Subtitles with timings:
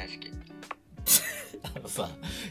[0.00, 0.30] 大好き。
[1.62, 2.08] あのさ、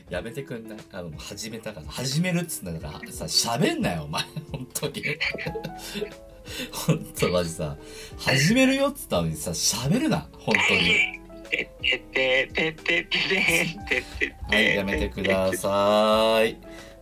[0.10, 0.78] やめてくんない？
[0.92, 4.24] あの、始めたから、始めるっつったからさ、喋んなよ、お前。
[4.52, 5.04] 本当に。
[6.72, 7.76] 本当マジさ、
[8.20, 11.20] 始めるよっつったのにさ、喋るな、本当に。
[11.50, 16.58] てってっててってっててってってはい、やめてください。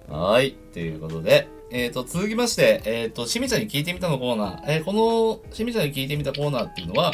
[0.07, 4.63] はい、ということで、えっ、と、続きまして、えっ、と、しみちゃんに聞いてみたのコーナー。
[4.67, 7.11] えーこの、しみちゃんに聞いてみたコーナーっていうのは、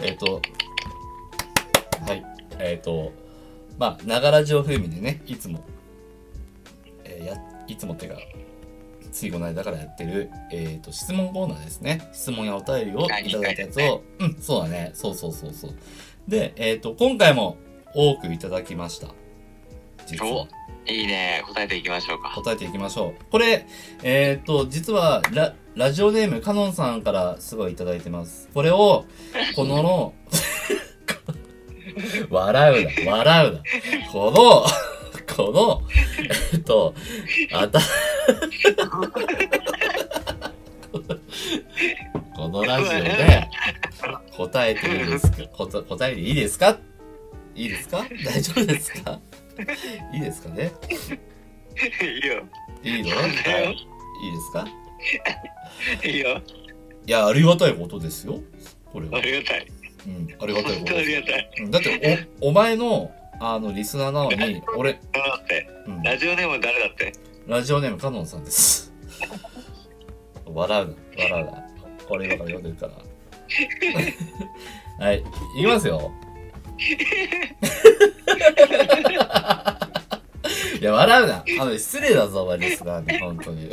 [0.00, 0.42] えっ、と、はい、
[2.60, 3.12] えっ、と、
[3.78, 5.64] まあ、ながら情風味でね、いつも、
[7.04, 7.36] えーや、
[7.66, 8.18] いつもっていうか、
[9.10, 12.08] ついこの間からやってる、えっ、と、質問コーナーですね。
[12.12, 14.90] 質問やお便りをいただいたやつを、うん、そうだね。
[14.94, 15.74] そうそうそうそう。
[16.28, 17.56] で、えっ、と、今回も
[17.94, 19.08] 多くいただきました。
[20.06, 20.46] 実は。
[20.86, 21.42] いいね。
[21.46, 22.32] 答えていきましょうか。
[22.34, 23.24] 答えていきましょう。
[23.30, 23.66] これ、
[24.02, 28.48] えっ、と、実はラ、ラジオネーム、カノンさんからすごいいただいてます。
[28.54, 29.04] これを、
[29.56, 30.14] この、
[32.30, 33.62] 笑うな、笑うな。
[34.10, 34.66] この、
[35.36, 35.82] この、
[36.52, 36.94] えっ、と、
[37.52, 37.80] あた、
[42.36, 43.48] このラジオで
[44.36, 45.36] 答えていいですか？
[45.48, 46.78] 答答えていいですか？
[47.54, 48.04] いいですか？
[48.24, 49.20] 大丈夫ですか？
[50.12, 50.72] いいですかね？
[52.02, 52.42] いいよ。
[52.82, 53.16] いいの？
[53.16, 53.32] はい。
[53.32, 54.66] いいですか？
[56.04, 56.40] いいよ。
[57.06, 58.40] いや、ありがたいことですよ。
[58.92, 59.20] これはあ。
[59.20, 59.66] りがたい。
[60.06, 61.10] うん、ありがたいことです。
[61.10, 61.50] りがたい。
[61.58, 64.98] うんだって、お、お前の、あの、リスナーなのに、俺、
[66.04, 67.12] ラジオネーム誰だって？
[67.46, 68.92] ラジオネームカノンさんです。
[70.46, 71.66] 笑うな、笑うな。
[72.08, 72.92] 俺今から読んでるから。
[75.06, 75.18] はい、
[75.56, 76.12] いきますよ。
[80.80, 81.44] いや、笑うな。
[81.60, 83.68] あの、失礼だぞ、お前リスナーに、本当に。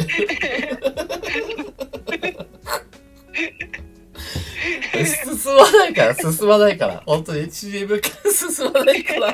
[5.05, 7.03] 進まないから、進まないから。
[7.05, 9.33] 本当に CM から進まないから。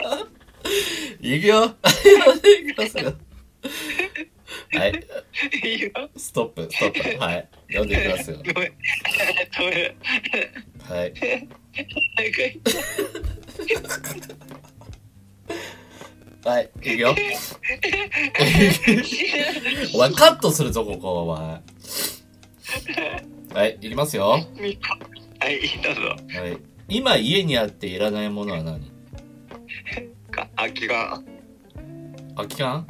[1.20, 1.56] いくよ。
[1.62, 1.76] や
[2.34, 3.14] めてくださいよ。
[4.74, 5.08] はい。
[5.64, 5.92] いいよ。
[6.16, 7.20] ストップ、ストップ。
[7.20, 7.48] はい。
[7.68, 8.38] 読んでいきますよ。
[8.54, 8.74] ごめん。
[10.84, 11.14] はい
[16.44, 16.72] はい。
[16.76, 17.16] いくよ。
[19.94, 21.62] お前カットするぞ、ここ、お前。
[23.54, 24.46] はい、いきますよ。
[25.44, 26.02] ははい、どうぞ。
[26.54, 26.58] い。
[26.88, 28.80] 今家にあっていらないものは何？
[30.32, 31.22] か空きが。
[32.38, 32.88] 空き缶？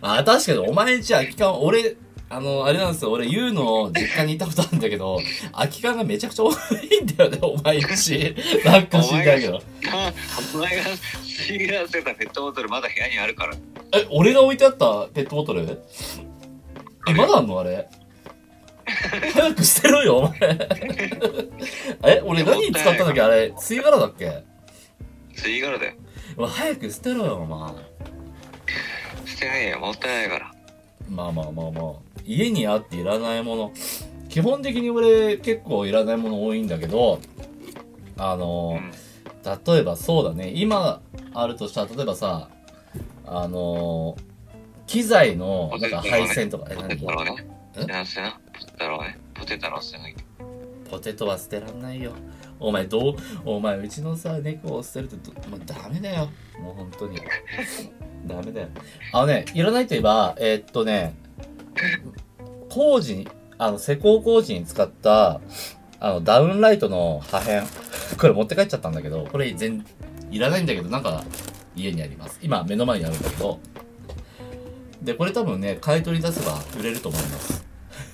[0.00, 1.96] あ、確かにお前んち空き缶、俺、
[2.30, 3.10] あの、あれなんですよ。
[3.10, 5.20] 俺、言うの実家に行ったことあるんだけど、
[5.52, 6.54] 空き缶がめちゃくちゃ多い
[7.02, 8.34] んだよね、お前んち。
[8.64, 9.60] なんか知んないけど。
[9.92, 10.12] あ
[10.54, 10.82] お前が
[11.22, 13.54] 吸い出せたペットボトルまだ部屋にあるから。
[13.92, 15.82] え、俺が置いてあったペットボトル？
[17.06, 17.86] え、まだあんのあれ？
[19.34, 20.68] 早く捨てろよ、お前。
[22.04, 23.20] え、俺何に使ったんだっけ？
[23.20, 24.42] あれ、吸い殻だっけ？
[25.36, 25.92] 吸い殻だよ。
[26.46, 27.70] 早く捨てろよ、お前。
[29.26, 30.52] 捨てねえよ、もったいないから。
[31.10, 31.92] まあまあまあまあ。
[32.24, 33.72] 家にあっていらないもの。
[34.28, 37.20] 基本的に俺結構いらないもの多いんだけど、
[38.16, 38.92] あのうん
[39.66, 41.00] 例えばそうだね、今
[41.32, 42.50] あるとしたら、例えばさ、
[43.24, 44.16] あの
[44.86, 46.76] 機材の、なんか配線とか、ね。
[47.76, 48.04] え？
[48.04, 48.20] 捨
[48.64, 48.96] てな捨てな。
[48.98, 49.18] ポテトね。
[49.34, 50.16] ポテトの捨てない。
[50.90, 52.12] ポテトは捨てらんないよ。
[52.60, 53.14] お前どう、
[53.44, 56.28] お前うちのさ、猫を捨てるってど、お前ダメだよ。
[56.60, 57.18] もう本当に。
[58.26, 58.68] ダメだよ。
[59.12, 61.14] あのね、いらないといえば、えーっとね、
[62.68, 65.40] 工事に、あの、施工工事に使った、
[66.00, 67.64] あの、ダウンライトの破片。
[68.18, 69.84] これ持って帰っちゃったんだけど、これ全、
[70.30, 71.24] いらないんだけど、なんか、
[71.76, 72.38] 家にあります。
[72.42, 73.60] 今、目の前にあるんだけど。
[75.02, 77.67] で、これ多分ね、買い取り出せば売れると思います。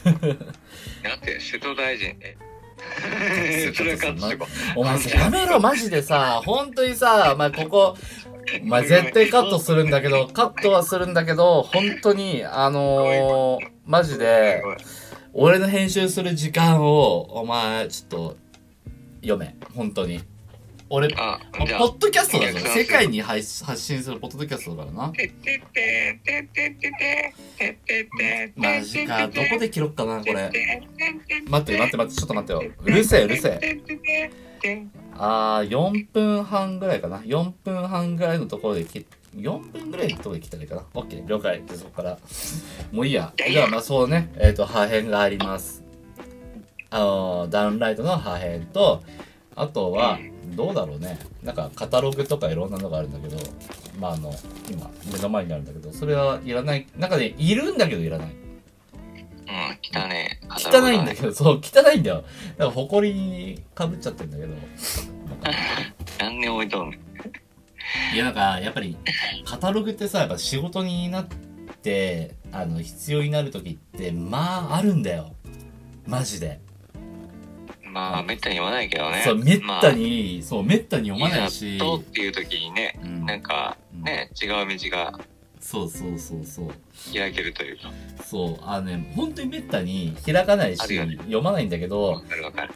[1.03, 2.17] だって、首都大臣。
[2.21, 2.37] え
[3.75, 4.81] それはカットしてこう。
[4.81, 7.97] お前さ、やめろ、マジでさ、本当にさ、お前ここ、
[8.63, 14.63] お前絶対カットするんだけど、カットはするんだけど、本当に、あのー、マジで、
[15.33, 18.37] 俺の編集する時間を、お前、ちょっと、
[19.23, 19.57] 読め。
[19.75, 20.21] 本当に。
[20.91, 21.15] 俺、ポ。
[21.17, 22.59] ッドキャストだぞ。
[22.59, 23.43] 世界に発
[23.77, 25.13] 信するポッドキャストだからな。
[28.57, 30.35] マジか、どこで切ろっかな、これ。
[31.49, 32.73] 待って、待って、待って、ちょっと待ってよ。
[32.83, 33.81] うるせえ、うるせえ。
[34.65, 34.87] え。
[35.17, 37.19] あー、4分半ぐらいかな。
[37.19, 39.05] 4分半ぐらいのところで切っ、
[39.37, 40.85] 4分ぐらいのところで切ったらいいかな。
[40.95, 41.63] オッケー、了解。
[41.63, 42.19] で、そこから。
[42.93, 43.33] もういいや。
[43.37, 44.33] じゃあ、まあそうね。
[44.37, 45.83] えっ、と、破片があります。
[46.91, 49.03] あのー、ダウンライトの破片と、
[49.57, 50.19] あとは、
[50.57, 51.19] どうだろうね。
[51.43, 53.37] なんか、カタログとかいろんなのがあるんだけど、
[53.99, 54.33] まああの、
[54.71, 56.87] 今、目の前にあるんだけど、それはいらない。
[56.97, 58.29] なんかね、いるんだけどいらない。
[58.29, 58.31] う
[59.47, 60.47] ん、汚ねえ。
[60.51, 62.17] 汚いんだけど、そう、汚いんだよ。
[62.17, 62.25] だか
[62.65, 64.55] ら、埃にかぶっちゃってんだけど。
[66.19, 66.97] 何年置いとんの
[68.15, 68.97] いやなんかやっぱり
[69.45, 71.27] カタログってさやっぱ仕事になっ
[71.83, 75.35] てあの必要になる時ってまああるんだよ
[76.07, 76.61] マジで、
[77.95, 79.23] まあ、めったに読まないけどね。
[79.25, 81.79] そうめったまに、そうめったにあ、読まないし。
[81.79, 83.25] とっていう時にね、うん。
[83.25, 84.49] なんか、ね、違う
[84.79, 85.21] 道が
[85.65, 86.71] そうそうそうそう。
[87.15, 87.91] 開けるというか。
[88.23, 91.17] そうあのね本当にめったに開かないし、ね。
[91.21, 92.75] 読まないんだけどわかるわかる。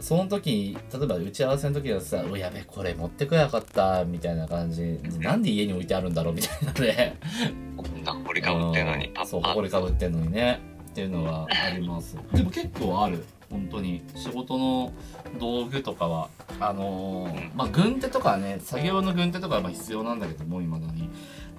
[0.00, 4.98] その時に例えば打ち合わせの時はさ「うわやべこれ持ってこやかった」みたいな感じ。
[5.18, 7.16] なんで家に置いてあるんだろうみたいなね。
[7.76, 9.14] こんな掘りかぶってんのに、うん。
[9.14, 10.60] パッそう埃かぶってんのにね。
[10.90, 12.18] っていうのがあります。
[12.34, 14.92] でも結構ある本当に仕事の
[15.38, 16.28] 道具とかは
[16.60, 21.10] あのーまあ軍手とかね作業の軍手とかはまあ必要なんだけども今だに。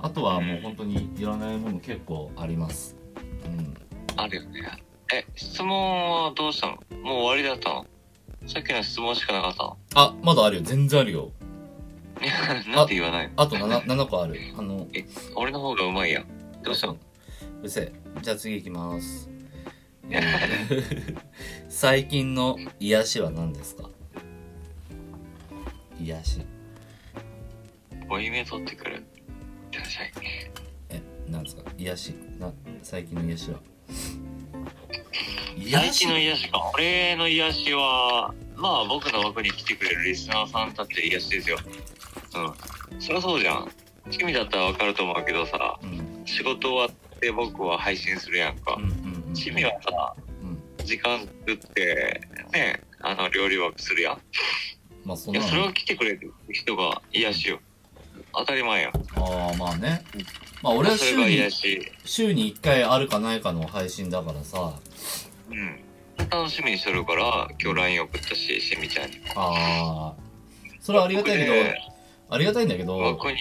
[0.03, 2.95] あとはもう本当にいらないもの結構あります。
[3.45, 3.73] うん。
[4.15, 4.67] あるよね。
[5.13, 6.73] え、質問はどうしたの？
[6.73, 7.85] もう終わりだったの？
[8.47, 9.77] さっきの質問しかなかったの？
[9.93, 10.61] あまだあるよ。
[10.63, 11.29] 全然あるよ。
[12.73, 13.33] なんて言わないの？
[13.35, 14.39] あと 7, 7個ある。
[14.57, 14.88] あの
[15.35, 16.25] 俺の方がうまいやん。
[16.63, 16.93] どうしたの？
[16.93, 17.93] うるせえ。
[18.23, 19.27] じゃあ次いきます。
[19.27, 19.30] えー
[21.69, 23.89] 最近の癒しは何ですか？
[26.00, 26.42] 癒し
[28.07, 28.95] ボイメ取ってくる。
[28.95, 29.01] いっ
[29.71, 30.12] てらっしゃい。
[30.89, 31.63] えなんですか？
[31.77, 32.51] 癒しな
[32.83, 33.59] 最近の癒しは？
[35.69, 36.71] 最近の癒しか。
[36.74, 41.57] 俺の癒しは、まあ僕の枠に来てくれるリスナーさんたちで癒しですよ。
[42.92, 43.01] うん。
[43.01, 43.69] そりゃそうじゃん。
[44.09, 48.83] 君だったらわかると思うけどさ、うん仕事終わって僕は配信するやんかうん。
[48.83, 52.21] うんうん趣味はさ、うん時間作って、
[52.53, 54.13] ね、あの、料理枠するやん。
[54.13, 54.21] いや、
[55.05, 57.59] まあそんなそれを来てくれる人が癒しよ。
[58.33, 58.91] 当たり前やん。
[58.91, 60.03] ああまあね
[60.61, 61.91] まあ俺は週にし。
[62.05, 64.73] 週に1回あるかないかの配信だからさ
[65.49, 65.79] うん。
[66.29, 69.17] 楽しみにしてるから、今日 LINE 送ったし、しみちゃんに。
[69.35, 70.21] ああ
[70.79, 71.81] それはありがたいけどで
[72.29, 73.37] ありがたいんだけど、枠に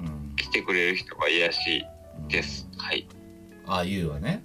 [0.00, 1.84] うん、来てくれる人が癒し
[2.28, 2.68] です。
[2.76, 3.06] はい。
[3.66, 4.42] ああいうはね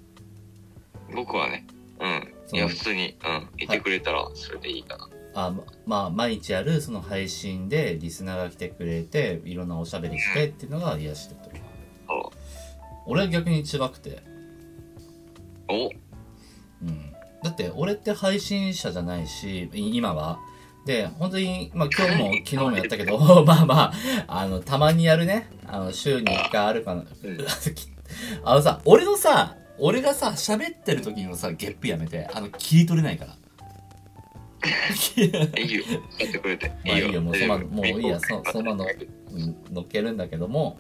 [1.14, 1.66] 僕はね、
[2.00, 2.58] うん。
[2.58, 3.50] いや、普通に、うん。
[3.58, 5.10] いてくれたら、それでいいかな。
[5.36, 11.50] あままあ毎日あるその配信でリスナーが来てくれていろんなおしゃべりしてっていうのが癒しってこ
[12.08, 12.32] とそ
[13.06, 15.74] 俺は逆に違くて、う。
[15.74, 15.90] お。
[16.84, 17.12] うん、
[17.44, 20.40] だって俺って配信者じゃないしい今は。
[20.86, 23.94] で本当にまあ今日も 昨日もやったけど まあまあ
[24.28, 25.50] あのたまにやるね。
[25.68, 27.02] あの週に1回あるかな。
[27.02, 27.38] うん。
[28.46, 33.36] あのさ俺のさ俺がさ喋ってる時のさゲップやめてあの切り取れないから。
[35.62, 35.82] いいよ。
[36.20, 36.70] やってくれて。
[36.86, 37.22] まあいいよ。
[37.22, 38.94] もうもういいやそそのままのい
[39.34, 40.80] うん乗っけるんだけども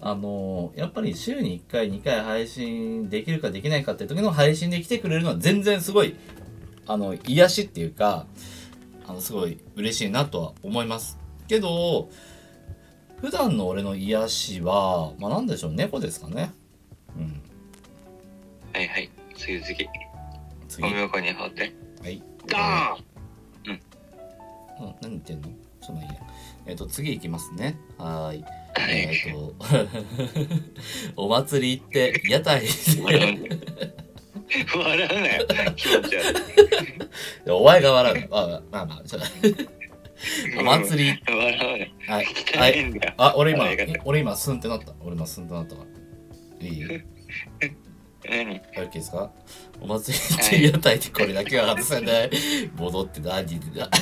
[0.00, 6.16] あのやっぱり週に1回2回配信できるかできないかって時の配信で来てくれるのは全然すごい
[6.86, 8.26] あの癒しっていうか
[9.06, 11.18] あのすごい嬉しいなとは思います。
[11.46, 12.10] けど
[13.20, 15.72] 普段の俺の癒しはまあなんでしょう？
[15.72, 16.50] 猫ですかね？
[19.48, 19.88] 次次。
[20.68, 21.72] 次ゴミ箱に貼って。
[22.02, 22.96] はいダ
[24.80, 25.48] うん、何言ってんの？
[25.48, 26.20] ちょっとまあいいや。
[26.66, 27.78] えっ、と、次いきますね。
[27.96, 28.44] はーい。
[28.90, 29.54] えっ、と、
[31.16, 32.62] お祭り行って、屋台
[33.02, 33.60] 笑うで、ね
[34.76, 35.46] 笑うなよ。
[35.76, 36.38] 気持ち悪
[37.46, 37.50] い。
[37.50, 38.28] お前が笑う。
[38.30, 39.28] あまあまあ、ちょっと。
[40.60, 41.94] お祭り、笑うね。
[42.06, 42.26] はい。
[42.26, 43.14] 汚はい。
[43.16, 43.64] あ、俺今
[44.04, 44.94] 俺今、スンってなった。
[45.00, 45.84] 俺今、スンってなったか
[46.60, 46.66] ら。
[46.66, 47.04] い？
[48.28, 49.30] い何 ?OK ですか？
[49.80, 52.30] お祭り行って、屋台でこれだけは外せない。
[52.76, 53.88] 戻って何だ？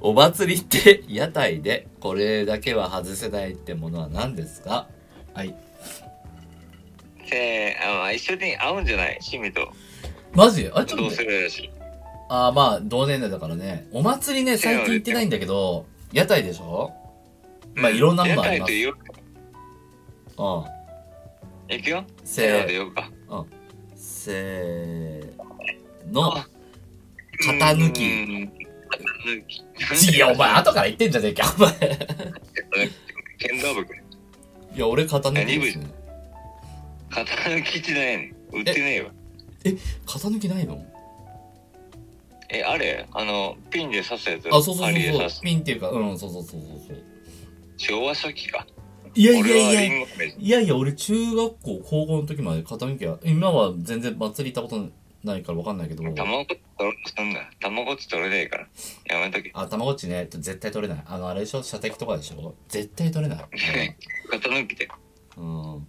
[0.00, 4.88] お祭りって、屋台でこれだけは外せないってものは何ですか？
[5.34, 5.54] はい。
[7.28, 9.18] せー、あ一緒に会うんじゃない？
[9.20, 9.72] 趣味と。
[10.32, 10.70] マジ？
[10.74, 11.70] あ、ちょっとするやし。
[12.28, 13.86] あーまあ、同年代だからね。
[13.92, 16.92] お祭りね、最近行ってないんだけど、屋台でしょ？
[17.74, 18.72] まあ、いろんなものあります。
[18.72, 18.98] 屋台
[20.36, 20.75] とうん。
[21.68, 22.04] 行くよ。
[22.24, 23.46] せせーの。
[23.94, 26.46] せーの、型
[27.76, 28.04] 抜き。
[28.04, 28.44] うーん。
[28.44, 28.54] 型
[29.24, 30.14] 抜き。
[30.16, 31.72] いや、お前、 後から言ってんじゃねえか、お前。
[33.38, 33.96] 剣道部君。
[34.74, 35.86] いや、俺、型抜きですね。
[37.10, 38.36] 型抜きってないねん。
[38.52, 39.10] 売ってねえわ。
[40.06, 40.84] 型抜きないの？
[42.48, 43.06] え、あれ？
[43.12, 44.46] あの、ピンで刺すやつ。
[44.48, 45.30] あ、そうそうそうそう針で刺。
[45.30, 45.40] す。
[45.40, 47.02] ピンっていうか、うん、そうそうそうそうそう。
[47.76, 48.66] 昭和初期か。
[49.16, 49.82] いやいやいや、
[50.38, 54.90] いやいや、俺、中学校、高校の時まで型抜きは、今は全然祭り行ったこと
[55.24, 57.40] ないからわかんないけど、卵取ろうとすんな。
[57.60, 58.68] 卵っち取れないから。
[59.08, 59.50] やめとけ。
[59.54, 61.04] あ、たまごっちね、絶対取れない。
[61.06, 61.62] あの、あれでしょ？
[61.62, 62.54] 射的とかでしょ？
[62.68, 63.46] 絶対取れない。
[64.30, 64.88] 型抜きで。
[65.38, 65.86] うん。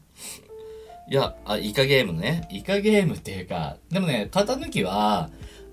[1.09, 2.47] いや、あ、イカゲームね。
[2.51, 5.29] イカゲームっていうか、でもね、型抜きは、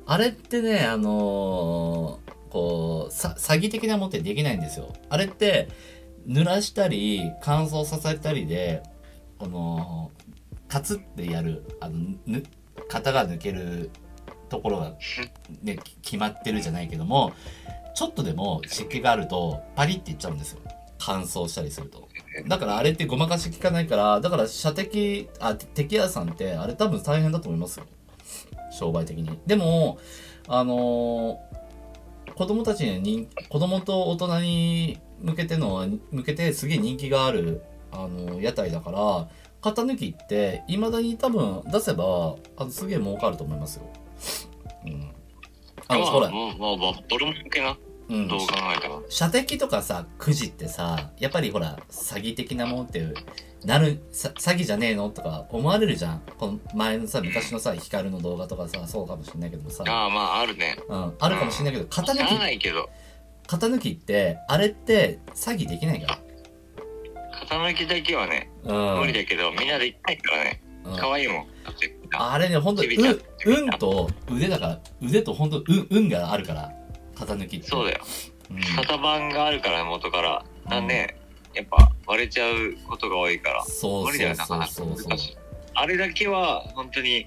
[0.07, 4.93] あれってね、あのーこう、さ、詐欺的なものってできないんですよ。
[5.09, 5.69] あれって、
[6.27, 8.83] 濡らしたり、乾燥させたりで、
[9.39, 10.11] この、
[10.69, 12.43] カツってやる、あの、ぬ、
[12.89, 13.91] 型が抜ける
[14.49, 14.95] ところが、
[15.63, 17.33] ね、決まってるじゃないけども、
[17.95, 20.61] ちょっとでも湿気があると、パリっていっちゃうんですよ。
[20.99, 22.09] 乾燥したりすると。
[22.49, 27.87] だからあれってごまかし効かないから、だから射的、あ、敵屋さんって、あれ多分大変だと思いますよ。
[28.73, 29.39] 商売的に。
[29.47, 29.99] でも、
[30.49, 31.55] あのー
[32.35, 39.29] 子供たちに人子供と大人に向けての、向けてすげえ人気がある、あの屋台だから、
[39.63, 43.87] 型抜きって、未だに多分出せば、あの、すげえ儲かると思いますよ。
[44.87, 45.15] うん。
[45.89, 47.77] あの、まあ、ほら、まあ、バットル向けな。
[48.09, 49.01] うんどう考えたら。
[49.09, 53.03] 射的とかさ、くじってさ、やっぱりほら、詐欺的なもんって、
[53.65, 56.23] なる、さ詐欺じゃねえのとか思われるじゃん。
[56.37, 60.77] この前のさ、昔のさ、ヒカルの動画とかさ、そうかもしんないけどもさ、ああ、まあ、あるね。
[60.87, 62.91] うん、あるかもしんないけど、型抜き、ないけど、
[63.47, 66.19] 型抜きって、あれって詐欺できないか
[67.43, 68.75] 型抜きだけはね、ら。
[68.75, 69.01] うん。
[69.01, 70.61] 無理だけど、みんなできないからね。
[70.85, 71.47] うん可愛いもん。
[72.13, 72.87] あれね、ほんと、う
[73.47, 76.73] 運と腕だから、腕とほんと、運、運があるから、
[77.19, 77.67] 型抜きって。
[77.67, 78.01] そうだよ。
[78.51, 78.61] うん。
[78.77, 80.45] 型番があるから、元から。
[80.67, 81.17] なんで、
[81.55, 83.65] やっぱ割れちゃうことが多いから。
[83.65, 85.37] そう無理だよ、なかそうなかそうそう難しい。
[85.75, 87.27] あれだけは、本当に、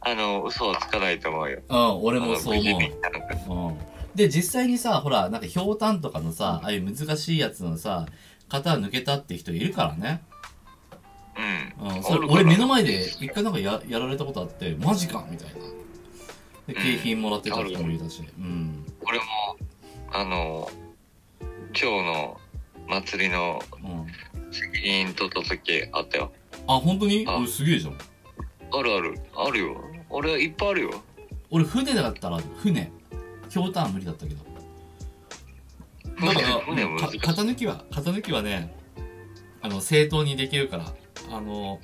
[0.00, 1.60] あの、嘘はつかないと思うよ。
[1.68, 3.68] うん、俺もそう思う。
[3.68, 3.78] うん。
[4.14, 8.06] で、実際にさ、ほら、なんか、ひょうたんとかのさ、ああいう難しいやつのさ、
[8.48, 10.22] 型抜けたって人いるからね。
[11.80, 11.96] うん。
[11.96, 12.02] うん。
[12.02, 15.54] それ、俺目の前で一回なんかや、やられたことあって、マジかみたいな。
[16.66, 18.22] で、景品もらってた人もいたし。
[18.38, 18.84] うん。
[19.02, 19.24] 俺も、
[20.12, 20.70] あの、
[21.40, 22.40] 今日の
[22.88, 24.06] 祭りのうん。
[24.50, 26.32] 責任取った時あったよ。
[26.66, 27.26] あ、本当に？
[27.28, 27.98] あ俺すげえじゃん。
[28.72, 29.20] あるある。
[29.36, 29.84] あるよ。
[30.08, 31.02] 俺いっぱいあるよ。
[31.50, 32.90] 俺、船だったら、船。
[33.58, 34.44] ひょうたんは無理だったけど。
[36.26, 36.48] だから、
[37.20, 38.74] 型抜きは、型抜きはね、
[39.60, 40.92] あの、正当にできるから、
[41.30, 41.80] あの、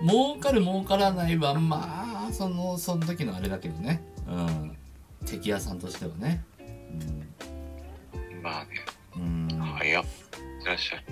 [0.00, 4.02] 儲かる儲からないは、まあ、その、その時のあれだけどね。
[4.26, 4.76] うん。
[5.26, 6.42] 敵屋さんとしてはね。
[8.42, 8.70] まあね。
[9.16, 9.48] うん。
[9.52, 9.58] うん。
[9.58, 10.04] 早っ。
[10.04, 11.04] いらっしゃい。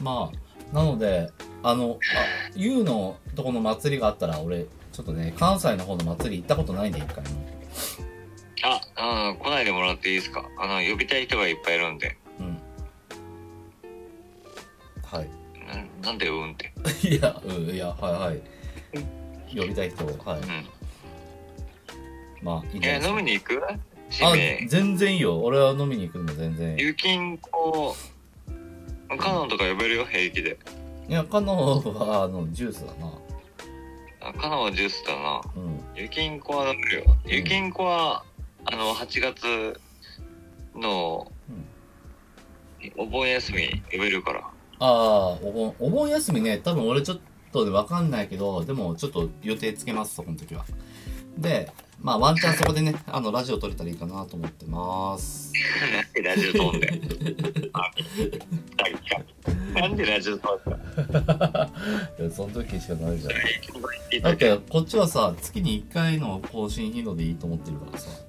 [0.00, 1.30] まあ、なので、
[1.62, 7.57] あの、あ、ゆうのとこの祭りがあったら、俺、ちょっとね、関西の方の祭り行ったことないんで、一回も。
[8.98, 10.44] あ、あ来ないでもらっていいですか？
[10.58, 12.16] あの、呼びたい人がいっぱいいるんで。
[12.40, 12.58] うん。
[15.04, 15.28] はい。
[16.02, 16.72] ななんでうんって？
[17.08, 18.42] いや、うん、いや、はいはい。
[19.56, 20.40] 呼びたい人、はい。
[20.40, 20.66] うん。
[22.42, 23.52] まあ、いいんじゃないえ、ですか飲みに行く？
[24.10, 25.40] 指あ名。、全然いいよ。
[25.40, 26.82] 俺は飲みに行くのも全然いい。
[26.82, 27.94] 有金庫、
[29.18, 30.58] カノンとか呼べるよ、平気で。
[31.08, 33.12] いや、カノは、あの、ジュースだな。
[34.20, 35.40] あカノンはジュースだな。
[35.56, 35.80] うん。
[35.94, 37.04] 有金庫は飲めるよ。
[37.26, 38.24] 有金庫は、
[38.70, 39.80] あの、8月
[40.74, 41.32] の、
[42.98, 44.40] お盆休み呼べるから。
[44.40, 47.20] ああ、お盆、お盆休みね、多分俺ちょっ
[47.50, 50.66] とでわかんないけど、でもちょっと予定つけます、そこの時は。
[51.38, 55.50] で、まあワンチャンそこでね、 あの、ラジオ撮れたらいいかなと思ってます。
[55.90, 57.00] なんでラジオ飛んで。
[57.72, 57.90] あ
[59.80, 60.76] なんでラジオ飛んだ
[62.18, 63.32] いや その時しかないじゃん。
[64.22, 68.27] だだって、こっちはさ、月に1回の更新頻度でいいと思ってるからさ。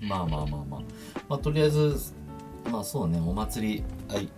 [0.00, 0.80] まあまあまあまあ。
[1.28, 1.96] まあとりあえず、
[2.70, 4.28] まあそうね、お祭り、はい。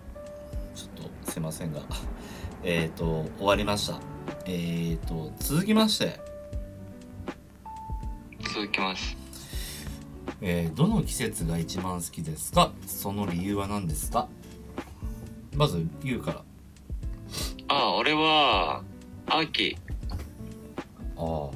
[0.75, 1.81] ちょっとすいませんが、
[2.65, 4.01] えっ、と、終わりました。
[4.47, 6.21] えっ、と、続きまして、
[8.55, 9.17] 続きます。
[10.41, 12.73] えーどの季節が一番好きですか？
[12.87, 14.29] その理由は何ですか？
[15.55, 16.43] まず、言うから。
[17.69, 18.83] あ、俺は、
[19.27, 19.77] 秋。
[21.17, 21.51] ああ。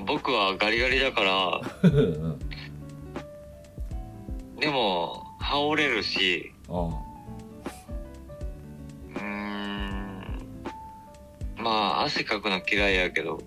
[0.00, 2.38] と、僕はガリガリだから、 うん。
[4.58, 10.40] でも、羽織れるし、あうーん、
[11.58, 13.38] まあ、汗かくの嫌いやけど、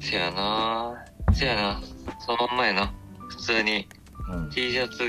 [0.00, 1.80] せやなせやな、
[2.18, 2.92] そのまんまやな。
[3.28, 3.88] 普通に
[4.28, 4.36] あ。
[4.36, 4.50] うん。
[4.50, 5.02] T シャツ着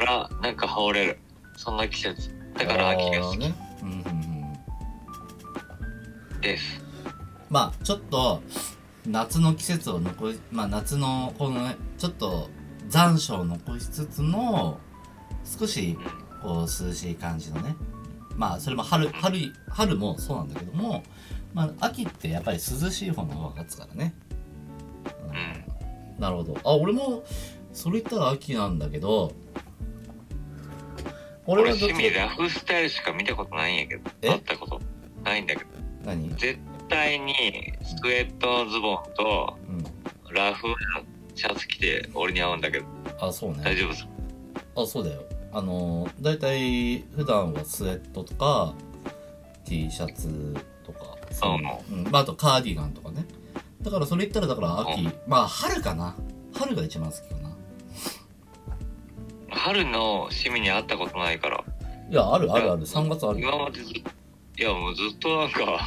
[0.00, 1.18] ながら、なんか羽織れる。
[1.56, 2.34] そんな季節。
[2.56, 3.54] だから秋が好きね。
[3.82, 3.96] うんうん
[6.34, 6.40] うん。
[6.40, 6.84] です。
[7.48, 8.42] まあ、ちょっと、
[9.06, 12.48] 夏の季節を残り、まあ夏の、このね、ちょっと
[12.88, 14.78] 残暑を残しつつの、
[15.44, 15.96] 少し、
[16.42, 17.76] こう、涼しい感じのね。
[18.36, 21.02] まあ、それも春、春、春もそうなんだけども、
[21.52, 24.14] まあ、秋ってやっぱり涼しい方の方が勝つからね。
[25.28, 26.20] うん。
[26.20, 26.58] なるほど。
[26.64, 27.24] あ、俺も、
[27.72, 29.32] それ言ったら秋なんだけど、
[31.46, 34.28] 俺俺はどっちか趣味ラフスタイルしか見たことないんやけど、え？
[34.28, 34.80] 会ったこと
[35.24, 35.70] ないんだけど、
[36.04, 36.28] 何？
[36.36, 36.58] 絶
[36.90, 37.34] 体に
[37.82, 40.34] スウェットのズボンとうん。
[40.34, 40.74] ラフな
[41.34, 42.86] シャツ着て俺に合うんだけど
[43.20, 43.62] あ、そうね。
[43.64, 44.06] 大丈夫です
[44.76, 45.22] あ、そうだよ。
[45.52, 48.74] あの、だいたい普段はスウェットとか、
[49.64, 50.54] T シャツ
[50.84, 52.04] とか、そううん。
[52.10, 53.24] まあ、あとカーディガンとかね。
[53.82, 56.14] だからそれ言ったら、だから秋、まあ、春かな。
[56.54, 57.50] 春が一番好きかな。
[59.50, 61.64] 春の趣味に会ったことないから
[62.10, 62.82] いや、あるあるある。
[62.82, 63.40] 3月ある。
[63.40, 63.94] 今までずっ
[64.58, 65.86] いやもうずっとなんか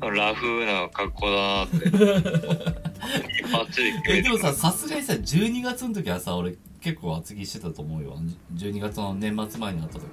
[0.00, 1.90] ラフな格好だなって。
[1.90, 8.16] バッチリ決え、めてでもさ、さすがにさ、12月の時はさ、俺結構厚着してたと思うよ。
[8.54, 10.08] 12月の年末前に会った時は。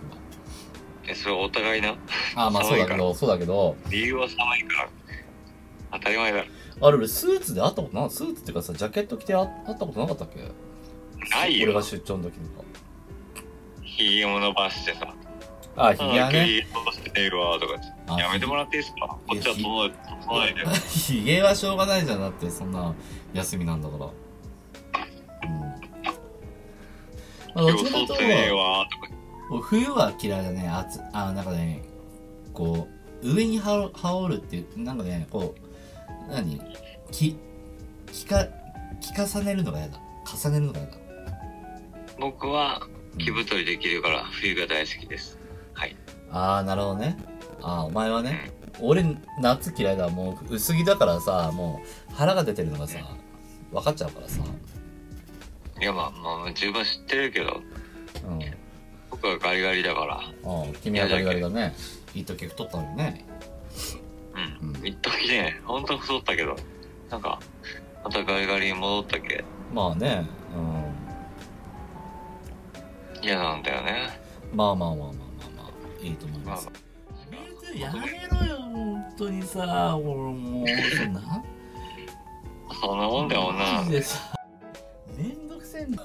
[1.08, 1.96] えそれお互いな？
[2.36, 4.90] あ、まあそうだけど、そうだけど、理由は寒いから。
[5.94, 6.40] 当たり前だ。
[6.40, 6.46] ろ
[6.82, 10.40] あれ俺スーツで会ったことな、スーツっていうかさ、ジャケット着て会会ったことなかったっけ？
[11.30, 11.66] ないよ。
[11.68, 12.66] 俺が出張の時とか。
[13.84, 15.14] ひげも伸ばしてさ
[15.78, 16.46] あ、ひげはね。
[16.46, 17.74] ひげ伸ばしてるわとか
[18.18, 19.18] やめてもらっていいですか？
[19.28, 19.92] こっちは整え
[20.22, 20.66] 整えて。
[20.88, 22.94] ひげはしょうがないじゃんだってそんな
[23.34, 24.06] 休みなんだから。
[24.06, 25.60] うん。
[27.54, 28.16] まあどっちかと
[29.62, 30.68] 冬は嫌いだね。
[30.68, 31.84] 暑あなんかね
[32.54, 32.88] こ
[33.22, 35.56] う上に羽織るっていうなんかねこ
[36.30, 36.62] う何？
[37.12, 37.38] き
[38.12, 38.48] きか
[39.02, 40.00] 着重ねるのが嫌だ。
[40.26, 40.98] 重ねるのが嫌だ。
[42.18, 42.82] 僕は
[43.18, 45.36] 着太りできるから冬が大好きです。
[45.36, 45.45] はい
[46.36, 47.18] ああなるほどね。
[47.62, 48.52] ああお前はね
[48.82, 49.06] 俺
[49.40, 53.00] 夏嫌いだもう薄着だからさもう腹が出てるのがさ
[53.72, 54.44] 分かっちゃうからさ。
[55.80, 57.62] いやまあまあ十分知ってるけど。
[58.28, 58.40] うん。
[59.10, 60.16] 僕はガリガリだから。
[60.16, 61.74] ああ君はガリガリだね。
[62.14, 63.26] 一時太ったのにね。
[64.62, 64.70] うん。
[64.76, 64.86] うん。
[64.86, 66.58] 一時ねほんと太ったけど。
[67.10, 67.40] なんか
[68.04, 69.46] またガリガリに戻ったけ？
[69.74, 70.28] まあね
[73.22, 74.20] 嫌なんだよね。
[74.54, 75.25] まあまあまあまあ
[76.02, 76.70] いいと思いまあます
[77.76, 78.00] やめ
[78.40, 81.44] ろよ本当にさ俺もうそんな。
[82.82, 84.36] そんなもんだよマ女ジでさ
[85.18, 86.04] めんどくせえんだ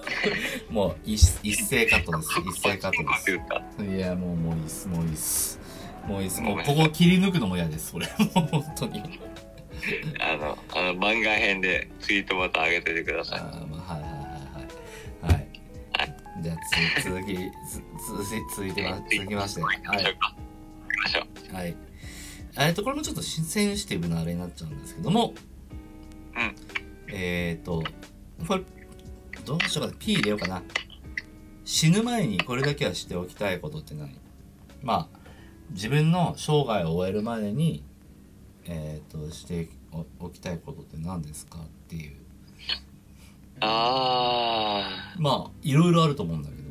[0.70, 2.29] もう一一斉カットです。
[2.48, 3.96] 一斉カットです。
[3.96, 5.61] いやもうもういいっすもういいっす。
[6.07, 6.40] もういいっす。
[6.40, 8.07] もうここ切り抜くのも嫌です俺。
[8.07, 8.26] もう
[8.62, 9.03] 本当に。
[10.20, 13.40] あのあの番外編でツイートまた上げててくだあさい
[16.40, 16.57] じゃあ
[17.00, 17.37] つ続き
[17.68, 19.76] つつ続いてま続きましてはい
[21.53, 21.76] はい。
[22.59, 25.35] えっと、これもちょっとセンシティブなあれになっちゃうんですけども、
[26.37, 26.55] うん。
[27.12, 27.83] えっ、と、
[28.46, 28.62] これ、
[29.44, 29.98] どうしようかな。
[29.98, 30.62] P 入れようかな。
[31.64, 34.16] 死ぬ前にこれだけはしておきたいことって何？
[34.83, 35.18] まあ、
[35.70, 37.85] 自分の生涯を終えるまでに、
[38.64, 42.16] えっ、と、しておおきたいことって何ですかっていう。
[43.61, 46.66] あまあ、いろいろあると思うんだけど、ー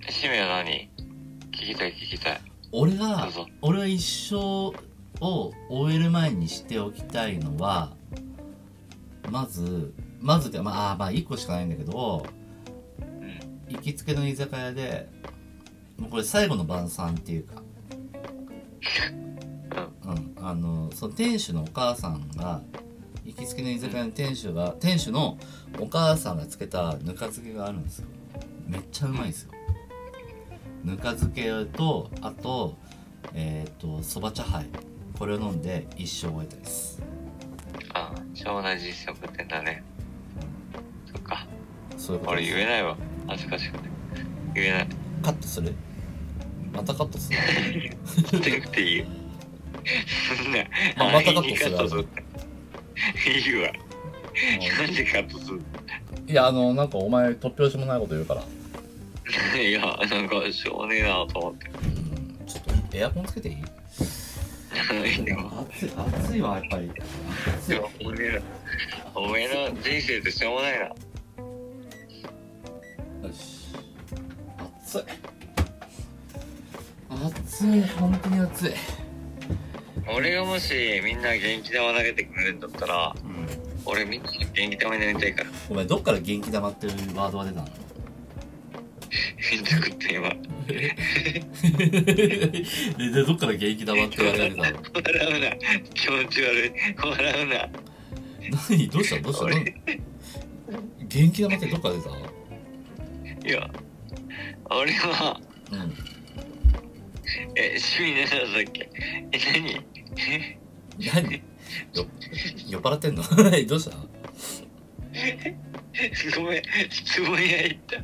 [0.00, 0.90] 趣味は何？
[1.52, 2.34] 聞きたい聞きたい。
[2.34, 2.40] ど
[2.72, 3.46] 俺がうぞ。
[3.62, 4.36] 俺は一生
[5.20, 7.92] を終える前にしておきたいのは
[9.30, 12.26] まずまずってまああーまあ1個しかないんだけど
[13.00, 13.38] うん。
[13.74, 15.08] 行きつけの居酒屋で
[15.96, 17.62] もうこれ最後の晩餐っていうか。
[20.06, 20.36] うん。
[20.40, 22.62] あのその店主のお母さんが
[23.36, 25.38] 行きつけの居酒屋の店主が店主の
[25.78, 28.06] お母さんがつけたぬか漬けがあるんですよ。
[28.66, 29.50] めっちゃうまいですよ。
[30.84, 32.76] ぬか漬けとあと
[33.34, 34.66] えっ、とそば茶杯。
[35.18, 37.02] これを飲んで一生終えたいです。
[37.94, 39.82] あ超同じ実食店だね。
[41.12, 41.46] そっか。
[41.96, 42.96] そういうこと俺言えないわ。
[43.26, 43.88] 恥ずかしくて。
[44.54, 44.88] 言えない。
[45.22, 45.74] カットする？
[46.72, 47.38] またカットする？
[48.06, 49.06] してなくていいよ
[50.42, 50.58] そんな。
[50.98, 52.06] まあまたカットする
[53.26, 53.72] いいわ。
[54.80, 55.62] なんでカットする
[56.28, 58.42] いやあのなんかお前突拍子もないこと言うから。
[59.60, 61.68] いやなんかしょうがねえなと思って。
[61.68, 61.70] う
[62.42, 62.46] ん。
[62.46, 65.24] ちょっとエアコンつけていい？
[65.24, 65.90] でも暑い
[66.24, 66.90] 暑いわやっぱり。
[67.58, 68.42] 暑いでもおめえら。
[69.14, 70.84] おめえの人生ってしょうもないな。
[70.86, 70.94] よ
[73.32, 73.66] し。
[74.84, 75.02] 暑い。
[77.08, 77.82] 暑い。
[77.98, 78.72] 本当に暑い
[80.08, 83.46] 俺がもしみんな元気玉投げてくれるんだったらうん。
[83.84, 85.50] 俺みんな元気玉になりたいから。
[85.70, 87.68] お前どっから元気玉っていうワードが出たの？
[89.38, 90.28] ヒント食って今
[90.66, 90.94] で
[93.12, 94.78] でどっから元気玉って言われてたの？
[94.94, 95.56] 笑うな。
[95.94, 96.72] 気持ち悪い。
[96.98, 97.68] 笑うな。
[98.68, 98.88] 何？
[98.88, 99.20] どうした？
[99.20, 99.46] どうした？
[101.06, 102.10] 元気玉ってどっから出た？
[103.48, 103.70] いや
[104.70, 105.40] 俺は
[105.70, 105.94] うん。
[107.54, 108.90] え趣味何だったっけ？
[109.32, 109.86] え何？
[111.14, 111.40] 何よ
[112.68, 113.22] 酔っ払ってんの？
[113.66, 113.96] どうした？
[116.38, 117.96] ごめん質問屋行った。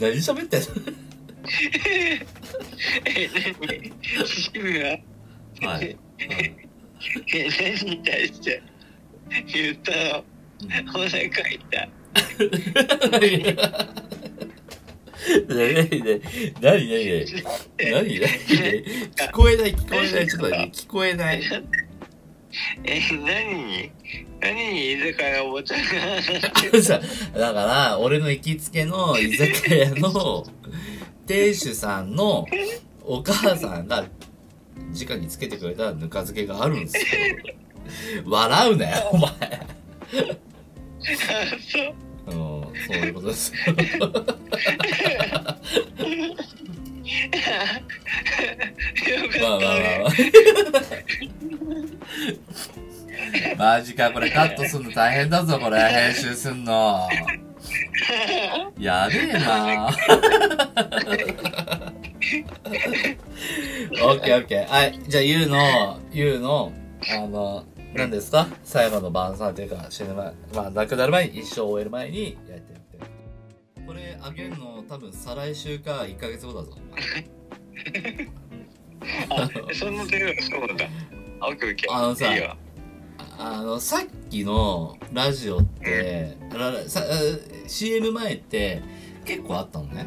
[0.00, 0.66] 何喋ってんの？
[3.04, 3.28] え
[3.60, 3.92] 何？
[4.16, 4.98] 趣味は
[5.72, 5.90] はい。
[5.90, 5.96] うん
[7.34, 8.62] え何に対して
[9.52, 10.24] 言ったの？
[10.94, 11.90] お腹痛い。
[15.48, 16.20] 何何何
[16.60, 17.30] 何何
[17.90, 18.20] 何
[19.16, 21.42] 聞こえない聞こえないちょっと待って聞こえない
[22.84, 23.90] え、何に
[24.40, 30.44] 何に居酒屋おばちゃんがだから俺の行きつけの居酒屋の
[31.26, 32.46] 店主さんの
[33.02, 34.04] お母さんが
[34.92, 37.02] 直につけてくれたぬか漬けがあるんですよ
[38.24, 39.30] 笑うなよお前
[41.00, 42.05] そう。
[42.90, 43.52] うんそういうことです。
[43.68, 44.36] よかった
[49.40, 50.04] まあまあまあね。
[53.56, 53.76] まあ。
[53.78, 57.08] マジかこれカットすんの大変だぞこれ編集すんの。
[58.78, 59.88] やべえな。
[64.02, 64.68] オッケーオッケー。
[64.68, 66.72] はいじゃあゆうのゆうの。
[67.08, 68.48] あの何ですか？
[68.64, 72.36] 最後の晩餐っていうか死ぬ前まあ亡くなる前に一生を終える前に
[73.96, 76.76] れあげんの多分再来週か1ヶ月後だぞ。
[79.30, 80.88] あ、そんな手がそうなんだ。
[81.90, 82.26] あのさ。
[83.38, 87.04] あのさっきのラジオって、ららさあ
[87.68, 88.82] CM 前って
[89.26, 90.06] 結構あったのね。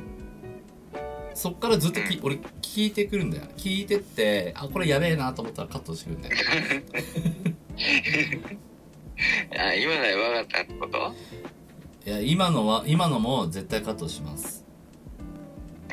[1.35, 3.43] そっからずっとき、俺聞いてくるんだよ。
[3.55, 6.35] 聞いてってあこれやべえなと思ったらカットしてくるんだよ。
[9.57, 11.13] あ、今ので分かったってこと？
[12.05, 14.65] いや今のは今のも絶対カットします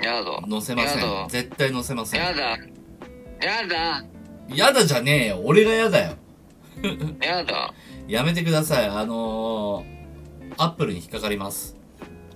[0.03, 0.41] やだ。
[0.49, 2.41] 載せませやだん絶対載せませんやだ。
[2.43, 4.05] やだ。
[4.49, 6.17] やだじゃねえよ俺がやだよ
[7.21, 7.75] やだ。
[8.07, 11.77] やめてくださいあのー、アップルに引っかかります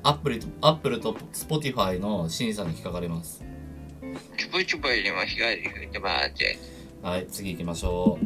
[0.03, 3.45] Apple と Apple と Spotify の審査に引っかかります
[4.37, 6.59] チュプチュプにも光吹いてもらって。
[7.03, 8.19] はい、次行きましょ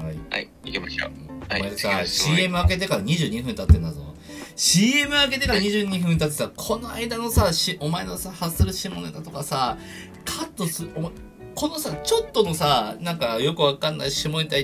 [0.00, 0.04] う。
[0.04, 0.16] はい。
[0.30, 1.10] はい、行きましょう。
[1.44, 4.14] お前さ、CM 開けてから22分経ってんだぞ。
[4.56, 9.76] CM 開けてから22分経ってさ、この間のさ、しお前のさ、発する下ネタとかさ、
[10.24, 11.12] カットすお前
[11.54, 14.56] このさ、ちょっとのさ、なんかよくわかんない下ネタ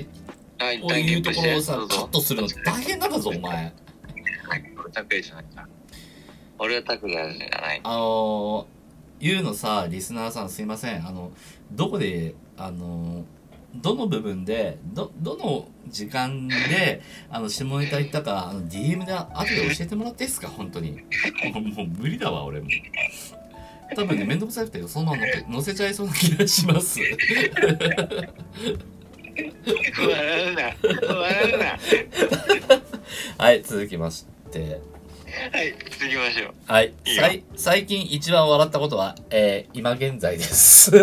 [0.63, 3.71] はい、こういうところをさ、カットするの大変なんだぞ、お前。
[4.91, 5.67] タクヤじゃないか。
[6.57, 7.81] 俺はタクヤじゃない。
[7.83, 8.65] あのー、
[9.19, 11.07] ゆうのさ、リスナーさんすいません。
[11.07, 11.31] あの、
[11.71, 13.23] どこで、あのー、
[13.75, 20.47] どの部分で、ど、どの時間で、 あの、下ネタ言ったか、あの、DM で後で教えてもらっていいですか？
[20.47, 20.91] 本当に。
[20.91, 20.99] も
[21.59, 22.67] うもう無理だわ、俺も。
[23.95, 26.99] 多分ね、めんどくさくて、そんなのって載せちゃいそうな気がします。
[29.99, 30.61] 笑うな。
[31.15, 31.79] 笑うな。
[33.37, 34.81] はい、続きまして。
[35.51, 36.53] はい、続きましょう。
[36.67, 36.93] はい。
[37.05, 40.91] いいよさい最近一番笑ったことは、えー、今現在です。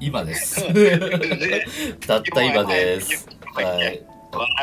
[0.00, 0.64] 今です。
[2.06, 3.28] たった今です。
[3.54, 4.02] はい。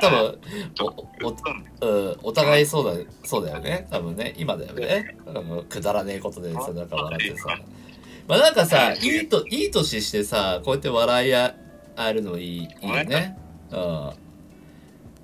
[0.01, 0.39] 多分
[0.81, 1.35] おお
[1.81, 7.55] うんお互いそうだそうだよね多分ね今だよねあのくだらねえことでさなんか笑ってさ
[8.27, 11.55] まあなんかさいいといい年してさこうやって笑い合
[11.99, 13.37] えるのいいいいよね
[13.69, 14.28] うん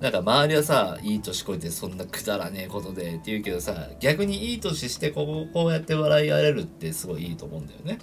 [0.00, 7.98] なんか周りはさいい年こいてそんなくだらねえことでって言うけどさ逆にいい年してこうこうやって笑い合えれるってすごいいいと思うんだよね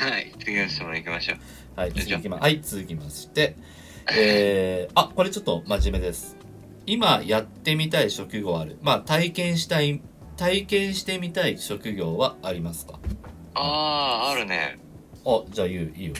[0.00, 1.38] はい、次の質問行きましょう。
[1.76, 3.54] はい、続きま、はい、続きまして。
[4.12, 6.36] えー、あ、これちょっと真面目です。
[6.84, 8.76] 今やってみたい職業ある。
[8.82, 10.00] まあ、体験したい、
[10.36, 12.98] 体験してみたい職業はありますか？
[13.54, 14.78] あー、あるね。
[15.24, 16.14] あ、じゃあ言う、いいよ。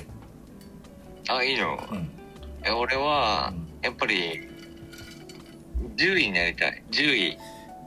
[1.29, 1.81] あ、いいの？
[1.91, 2.11] うん。
[2.65, 3.53] え俺は、
[3.89, 4.41] やっぱり、
[5.97, 6.83] 10位になりたい。
[6.91, 7.39] 10位。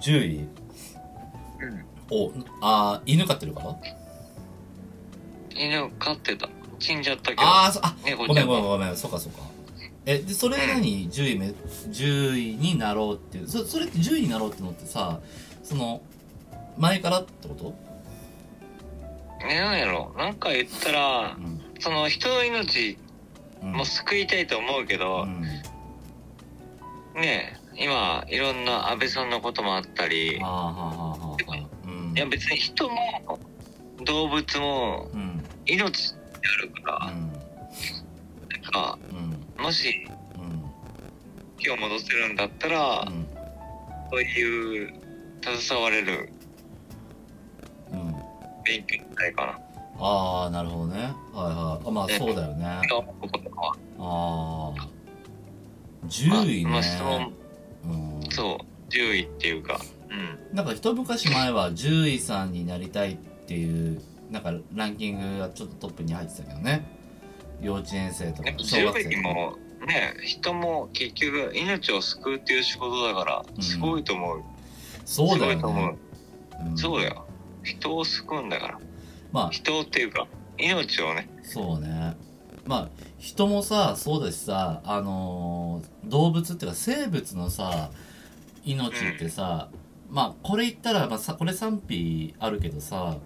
[0.01, 0.37] 10位。
[0.39, 0.47] うん。
[2.09, 3.61] お、あー犬飼ってるか？
[3.63, 3.75] ら
[5.55, 6.49] 犬飼ってた。
[6.79, 7.41] 死んじゃったけど。
[7.43, 8.65] あーそあ、猫ごめんごめんん。
[8.67, 9.41] ごめん、そうかそうか。
[10.07, 13.47] え、で、それ何 ?10 位め、10位になろうっていう。
[13.47, 15.19] そ、それって10位になろうってのってさ、
[15.63, 16.01] その、
[16.79, 17.75] 前からってこと？
[19.47, 21.61] え、なんやろなんか言ったらう、ん。
[21.79, 22.97] その人の命
[23.61, 25.45] うんも救いたいと思うけうど、ん。
[27.21, 31.87] ねえ今、いろんな安倍さんのこともあったり、あーはあはあはあはあ。
[31.87, 33.39] うんいや別に人も
[34.03, 35.43] 動物もうん。
[35.65, 36.17] 命で
[36.59, 37.31] あるから、うん。
[37.31, 38.99] なんか、
[39.57, 39.63] うん。
[39.63, 40.05] もし
[40.35, 40.63] うん。
[41.57, 43.27] 気を戻せるんだったら、うん。
[44.11, 44.93] そういう
[45.41, 46.29] 携われる
[47.93, 48.15] うん。
[48.65, 49.59] 勉強したいか
[49.99, 50.99] ああ、なるほどね。
[51.01, 51.87] はいはい。
[51.87, 52.65] あまあ、そうだよね。
[53.99, 54.90] ああ。
[56.11, 56.83] 10位ね。
[58.29, 60.55] そう、10位っていうか、うん。
[60.55, 66.85] なんか一昔前は獣医さんになりたいっていうなんかランキングがちょっとトップに入ってたけどね。
[67.61, 73.63] 幼稚園生とか小銃学生もね人も結局命を救うっていう仕事だからうん。
[73.63, 74.43] すごいと思う、
[75.05, 75.97] そうだよね。
[76.59, 76.77] う、うん。
[76.77, 77.25] そうだよ。
[77.63, 78.79] 人を救うんだから。
[79.31, 79.49] まあ。
[79.49, 81.29] 人っていうか命をね。
[81.43, 82.15] そうね
[82.65, 87.91] まあ人もさそうだしさあのー動物っていうか生物のさ
[88.63, 89.69] 命ってさ、
[90.09, 93.17] まあこれ言ったら、まあ、さこれ賛否あるけどさ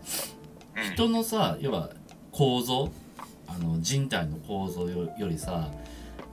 [0.77, 1.89] うん人のさ要は
[2.31, 2.91] 構造
[3.47, 5.71] あの人体の構造よよりさ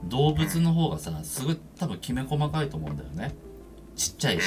[0.05, 3.33] 動物の方がさすごい多分きめ細かいと思うんだよね。
[3.95, 4.43] ちっちゃいし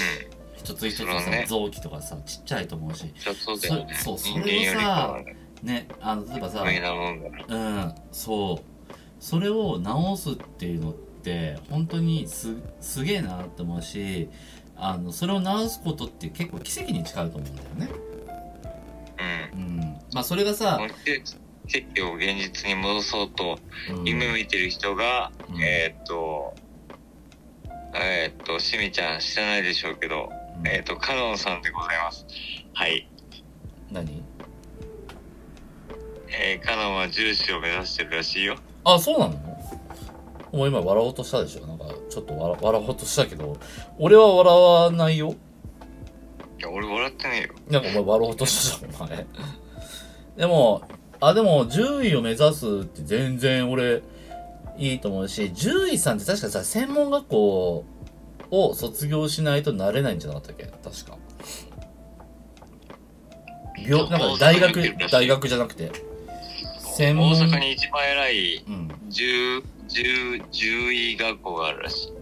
[0.56, 1.46] 一つ一つさ、それはね。
[1.48, 3.12] 臓器とかさちっちゃいと思うし。
[3.12, 3.94] ちょっとだよね。
[3.94, 6.62] そそう人間よりかはねねあの例えばさ
[7.48, 8.92] うんそう。
[9.18, 14.28] それを直すっていうのって本当にすすげえなって思うし
[14.76, 17.90] あのそれを直すことって結構奇跡に近いと思うんだよね。
[19.54, 19.60] うん。
[19.60, 19.80] うん。
[20.12, 20.78] まあそれがさ、
[21.66, 23.58] 奇跡を現実に戻そうと
[23.90, 24.04] うん。
[24.04, 25.62] 夢見てる人が、うん。
[25.62, 26.54] えーっと
[27.94, 30.68] えーっとしみちゃん知らないでしょうけど、うん。
[30.68, 32.26] えーっとカノンさんでございます。
[32.74, 33.08] はい、
[33.90, 34.22] 何？
[36.28, 38.56] えー、カノンは重視を目指してるらしいよ。
[38.84, 39.34] あそうなの？
[40.52, 41.66] もう今笑おうとしたでしょ。
[41.66, 43.56] なんかちょっと笑笑おうとしたけど
[43.98, 45.34] 俺は笑わないよ。
[46.58, 47.54] いや俺笑ってねえよ。
[47.68, 49.26] なんかお前笑おうとしたじゃんお前。
[50.36, 50.82] でも
[51.20, 54.02] あでも獣医を目指すって全然俺
[54.78, 57.84] いいと思うし獣医さんって確かさ専門学校
[58.50, 60.64] を卒業しないとなれないんじゃなかったっけ？
[60.64, 61.18] 確か。
[63.78, 65.90] 病なんか大学大学じゃなくて
[66.96, 67.32] 専門。
[67.32, 68.88] 大阪に一番偉いうん。
[69.12, 72.12] 獣獣獣医学校があるらしい。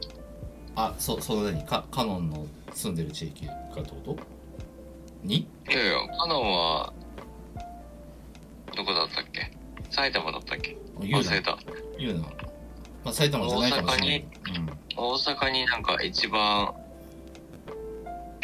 [0.75, 1.65] あそその何？
[1.65, 4.17] かカノンの住んでる地域かってこと？
[5.23, 5.37] に？
[5.37, 6.93] いやいやカノンは
[8.77, 9.53] どこだったっけ？
[9.91, 10.77] 埼玉だったっけ？
[10.99, 11.57] 忘れた。
[11.97, 12.31] 言うな、ま
[13.05, 14.27] あ、埼玉じゃないかもしれない
[14.97, 16.75] 大阪になんか一番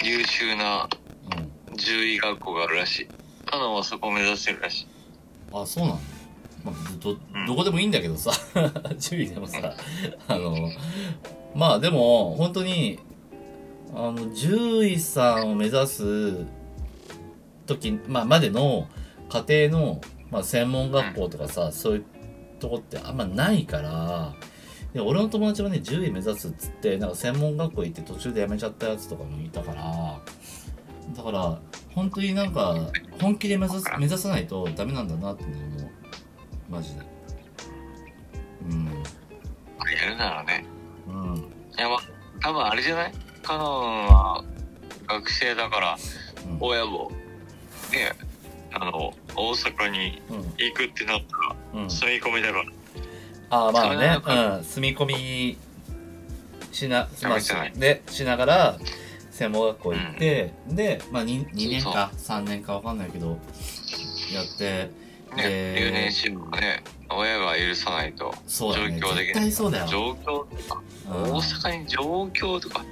[0.01, 0.89] 優秀な
[1.33, 3.09] うん、うん、獣医学校があるらしい。
[3.47, 4.87] カノンはそこを目指してるらしい。
[5.53, 6.10] あそうなの、まあ、
[7.01, 7.47] どうん。
[7.47, 8.33] どこでもいいんだけどさ。
[8.99, 9.75] 注意でもさ
[10.29, 10.71] あの
[11.55, 12.99] まあでも本当に
[13.95, 16.47] あの獣医さんを目指す
[17.67, 18.87] 時、まあ、までの
[19.29, 22.05] 家庭の、まあ、専門学校とかさ、そういう
[22.59, 24.35] とこってあんまないから
[24.93, 30.21] で俺の友達はね獣医目指すっつってなんか専門学校行って途中で辞めちゃったやつとかもいたから
[31.17, 31.59] だから
[31.95, 32.77] 本当になんか
[33.21, 35.90] 本気で目指す目指さないとダメなんだなってね思う
[36.71, 37.01] マジで。
[38.69, 38.87] うん。
[38.87, 40.65] やるならね。
[41.09, 41.37] うん。
[41.37, 41.99] いやまあ
[42.41, 43.13] 多分あれじゃない？
[43.43, 44.45] カノンは
[45.09, 45.97] 学生だから
[46.47, 46.59] うん。
[46.61, 47.11] 親も
[47.91, 48.13] ね
[48.73, 50.37] あの大阪にうん。
[50.57, 51.85] 行くってなったうん。
[51.85, 52.65] ら住み込みだから。
[53.53, 55.59] ああまあそれなんね、かうん、住み込み
[56.71, 57.73] しな、まあ、ダメじゃない？
[57.73, 58.79] でしながら
[59.33, 64.91] 専門学校行って、で、まあ、2, 2年か3年かわかんないけどやって
[65.37, 69.35] ねで留年しもね親が許さないと状況的に。
[69.35, 71.23] 対そうだよ、状況とかうん。
[71.33, 72.01] 大阪に状
[72.33, 72.85] 況とか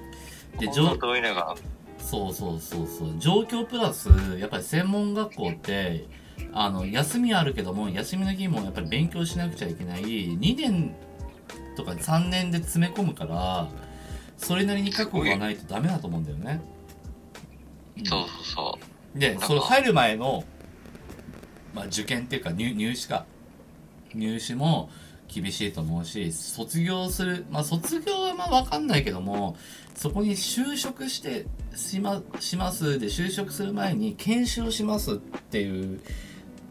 [0.59, 1.55] でこんな遠いながら。
[1.99, 3.15] そうそうそうそう。
[3.19, 6.07] 状況プラスやっぱり専門学校って
[6.53, 10.03] あの休みあるけども休みの日もやっぱり勉強しなくちゃいけない。
[10.03, 10.95] 2年
[11.77, 13.69] とか3年で詰め込むから
[14.37, 16.61] それなりに覚悟がないとダメだと思うんだよね。
[17.99, 18.07] うん。
[18.07, 18.79] そうそうそ
[19.15, 19.19] う。
[19.19, 20.45] でそれ入る前の、
[21.79, 23.25] まあ、受験っていうか入入試か。
[24.15, 24.91] 入試も
[25.29, 29.57] 厳しいと思うし卒業するまあ卒業はまあ分かんないけども
[29.95, 31.45] そこに就職して
[31.77, 36.01] しましますで就職する前に研修をしますっていう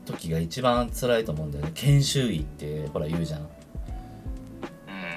[0.06, 1.72] 時が一番辛いと思うんだよね。
[1.76, 3.41] 研修医ってほら言うじゃん。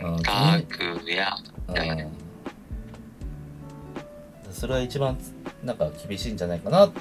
[0.04, 0.14] うん。
[0.16, 1.36] うん学や。
[1.68, 1.74] うん。
[1.74, 2.10] だよね
[4.50, 5.16] それは一番
[5.64, 6.92] なんか厳しいんじゃないかなっ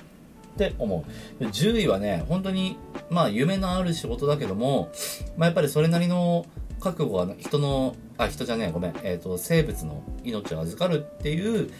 [0.60, 1.06] て思
[1.39, 1.43] う。
[1.43, 2.78] で獣医はね、本当に、
[3.10, 4.91] まあ夢のある仕事だけども、
[5.38, 6.45] まあやっぱりそれなりの
[6.80, 11.72] 覚悟は人の、あ、人じゃねえ、ごめん、えっ、と、生物の命を預かるっていう、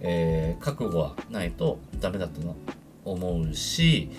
[0.00, 2.54] えー覚悟はないとダメだとな
[3.04, 4.10] 思うし、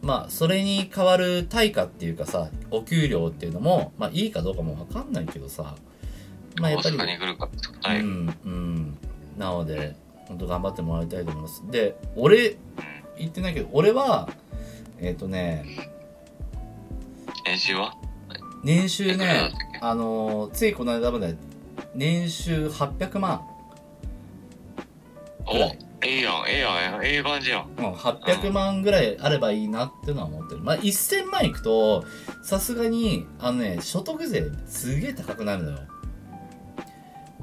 [0.00, 5.74] まあそれに代わる対価っていうかさ、お給料っていうのも、まあいいかどうかもわかんないけどさ、
[6.60, 8.98] まあやっぱり、大阪に来るかってことない、うんうん。
[9.38, 9.96] なので
[10.28, 11.62] 本当頑張ってもらいたいと思います。
[11.70, 12.56] で俺
[13.18, 14.28] 言ってないけど俺は
[14.98, 15.64] えっ、とね
[17.44, 17.94] 練習は？
[18.62, 21.36] 年収ねあのーついこの間まで
[21.94, 23.42] 年収800万
[25.46, 25.56] お
[26.04, 27.68] ええやん、ええやん、ええ感じやん。
[27.78, 30.60] うん、800万ぐらいあればいいなっていうのは思ってる。
[30.60, 32.04] まあ、1000万いくと、
[32.42, 35.78] さすがに、あのね、所得税すげえ高くなるのよ。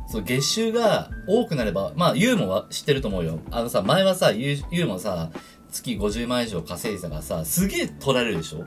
[0.10, 3.40] そう、月収が多くなれば、まあ、ユーモは知ってると思うよ。
[3.50, 5.30] あのさ、前はさ、ユーユーモさ、
[5.72, 8.66] 月50万以上稼いでたからさ、すげえ取られるでしょ？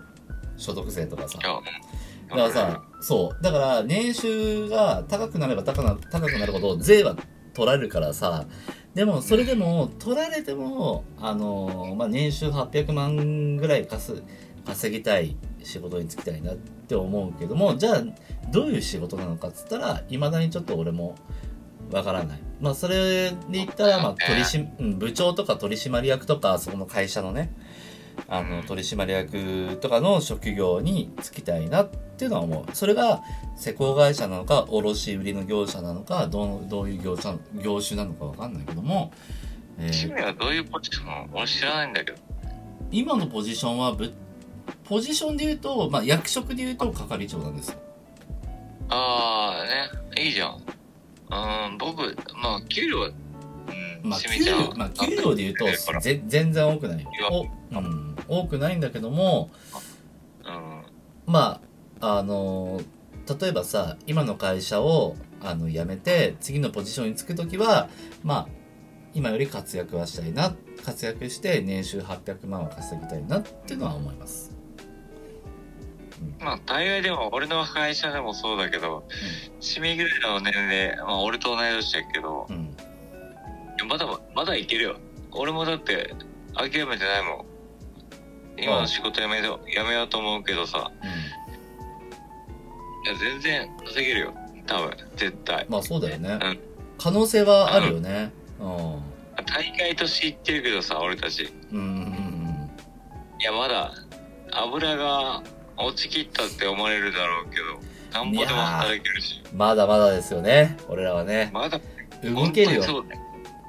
[0.57, 1.38] 所得税とかさ。
[1.38, 3.43] だからさ、そう。
[3.43, 7.17] だから、年収が高くなれば高な高くなるほど、税は
[7.53, 8.47] 取られるからさ、
[8.95, 14.23] でも、それでも、取られても、あのーまあ、年収800万ぐらい稼
[14.65, 18.03] 稼ぎたい仕事に就きたいなって思うけども、じゃあ、
[18.51, 21.17] どういう仕事なのかっつったら、未だにちょっと俺も、
[21.92, 22.38] わからない。
[22.61, 27.52] まあ、それで言ったら、まあ、取りし、うん、部長とか取締役とか、そこの会社のね、
[28.28, 32.74] あの、取締役とかの職業に就きたいなっていうのは思う。
[32.74, 33.22] それが
[33.57, 39.12] 施工会社なのか、卸売の業者なのか、どうどういう業者業種なのかわかんないけども、
[39.78, 42.18] えー趣味はどういうポジション俺知らないんだけど。
[42.90, 44.12] 今のポジションはぶ、
[44.85, 47.78] ポジションで言うと、まあ、役職で言うと係長なんですよ。
[48.90, 50.62] ああ、ね、いいじゃん。
[51.33, 55.66] うん、僕、まあ、給料は、うん、まあ、給料、まあ、給料で言うと
[56.01, 57.07] ぜ全然多くない。
[57.31, 59.51] お、うん、多くないんだけども、
[60.45, 61.33] うん。
[61.33, 61.61] ま
[62.01, 62.85] あ、あのー
[63.40, 67.88] 例えばさ、今の会社を、あの、辞めて、次のポジションに就くときは、
[68.25, 68.49] まあ、
[69.14, 74.52] 今より活躍はしたいな、活躍して年収800万は稼ぎたいなっていうのは思います。
[76.40, 79.04] まあ、大概でも、俺の会社でもそうだけど、
[79.54, 82.76] 趣味ぐらいの年齢、まあ、俺と同い年だけど、うん。
[83.88, 84.96] まだ、まだいけるよ。
[85.32, 86.14] 俺もだって、
[86.54, 87.52] 諦めてないもん。
[88.58, 90.90] 今の仕事辞めよう、辞めようと思うけどさ、
[93.04, 94.35] いや、全然稼げるよ。
[94.66, 95.66] 多分、絶対。
[95.68, 96.58] まあそうだよねうん。
[96.98, 98.32] 可能性はあるよね。
[98.61, 99.02] うん。
[99.44, 101.52] 大会として言ってるけどさ、俺たち。
[101.72, 102.32] うんうんうん
[103.40, 103.92] いや、まだ、
[104.52, 105.42] 油が
[105.85, 107.64] 落ちきったって思われるだろうけど、
[108.12, 109.42] なんぼでも働けるし。
[109.51, 109.59] うん。
[109.59, 110.77] まだまだですよね。
[110.88, 111.51] 俺らはね。
[111.53, 111.81] まだ、
[112.23, 112.83] 動けるよ。
[112.83, 113.21] そうだよ。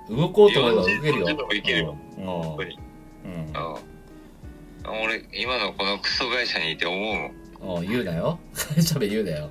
[0.09, 1.27] 動こうと思えば動けるよ。
[1.27, 2.25] 40もいけるようん。
[2.25, 2.79] 本当に。
[3.25, 3.31] うん。
[3.31, 5.01] うん。
[5.03, 7.79] 俺、今のこのクソ会社にいて思うもん。
[7.79, 7.87] うん。
[7.87, 8.39] 言うなよ。
[8.53, 9.49] 会社名言うなよ。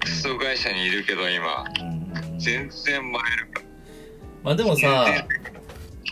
[0.00, 1.64] クソ会社にいるけど今。
[2.38, 3.22] 全然前
[4.42, 5.06] まあでもさ、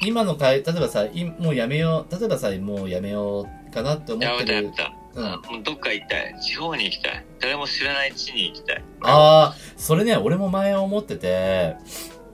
[0.03, 4.70] 今の会、例えばさ、いもうやめよう、例えばさ、もうやめようかなって思やってる。
[4.70, 5.03] めたやめた。
[5.14, 5.62] うん。
[5.62, 6.40] どっか行きたい。
[6.40, 7.24] 地方に行きたい。
[7.40, 8.85] 誰も知らない地に行きたい。
[9.03, 11.77] ああ、それね、俺も前思ってて、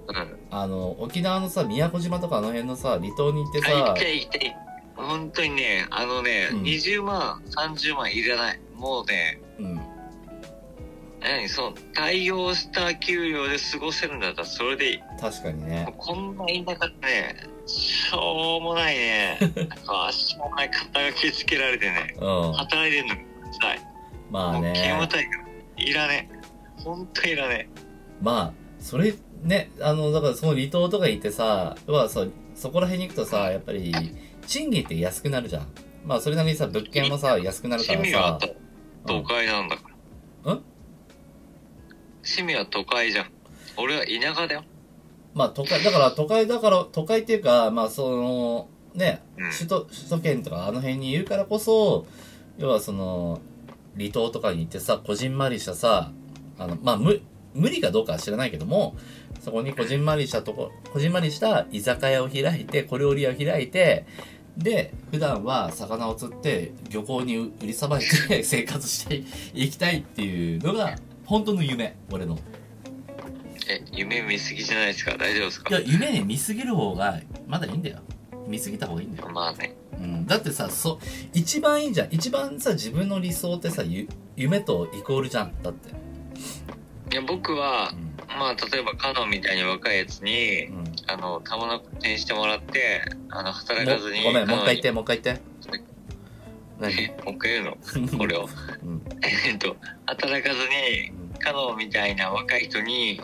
[0.08, 0.38] うん。
[0.50, 4.56] あの、沖縄のさ、宮古島とかあの辺のさ、離島に行ってあ行さき、たい行きたい。
[4.96, 8.60] 本当にね、あのね、うん20万、30万いらない。
[8.74, 9.80] もうね、うん。
[11.20, 11.48] 何？
[11.48, 15.00] そう、対応した給料で過ごせるんだったらそれでいい。
[15.20, 15.94] 確かにね。
[15.98, 17.36] こんな田舎ってね、
[17.70, 22.52] しょうもないね、なんかしょうもない肩書きつけられてね、 うん。
[22.52, 23.14] 働いてんの
[23.60, 23.80] さい。
[24.30, 25.08] まあもう勤務ね。
[25.76, 26.82] 体いらねえ。
[26.82, 27.68] ほんといらね
[28.20, 33.92] まあ、それ、ね、あの、だからその離島とか行ってさ、要はそう、そこら辺に行くとさ、やっぱり、
[34.46, 35.66] 賃金って安くなるじゃん。
[36.04, 37.78] まあ、それなりにさ、物件もさ、安くなえ。
[37.78, 38.40] るからさ趣味は、
[39.06, 39.82] 都会なんだか
[40.44, 40.54] ら。
[40.54, 40.62] ん？
[42.22, 43.30] 趣味は都会じゃん。
[43.76, 44.64] 俺は田舎だよ。
[45.34, 52.06] まあ都会、だから都会だから、都会っていうか、まあその、ね、うん首都、首都圏とかあの辺にいるからこそ、
[52.58, 53.40] 要はその、
[53.96, 56.12] 離島とかに行ってさ、こじんまりしたさ、
[56.58, 57.20] あの、まあ無、
[57.54, 58.96] 無理かどうかは知らないけども、
[59.40, 64.06] そこにこじんまりしたとこ、こじんまりした居酒屋を開いて、小料理屋を開いて、
[64.56, 69.22] で、普段は魚を釣って漁港に売りさばいて 生活して
[69.54, 72.38] いきたいっていうのが、本当の夢、俺の。
[73.70, 75.16] え、夢見すぎじゃないですか？
[75.16, 75.70] 大丈夫ですか？
[75.78, 77.98] いや、夢に見すぎる方が、まだいいんだよ。
[78.46, 79.28] 見すぎた方がいいんだよ。
[79.30, 79.76] まあね。
[79.92, 80.26] うん。
[80.26, 80.98] だってさ、そ、
[81.32, 82.08] 一番いいじゃん。
[82.10, 85.52] 一番さ、自分の理想ってさ、ゆ夢とイコールじゃん。
[85.62, 85.90] だって。
[87.12, 88.38] いや、僕はう、ん。
[88.38, 90.84] まあ、例えば、カノンみたいに若いやつに、うん。
[91.06, 94.20] あの、玉の口にしてもらって、あの、働かずに。
[94.20, 95.42] もごめん、もう一回言って、カもう一回言って。
[96.80, 97.08] 何？
[97.08, 97.64] もう一回言う
[98.10, 98.16] の？
[98.18, 98.48] これを。
[98.82, 99.02] うん。
[99.22, 103.20] えっと、働かずに、カノンみたいな若い人に、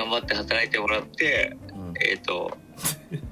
[0.00, 1.94] 頑張って働いてもらって、うん。
[2.00, 2.56] えっ、と、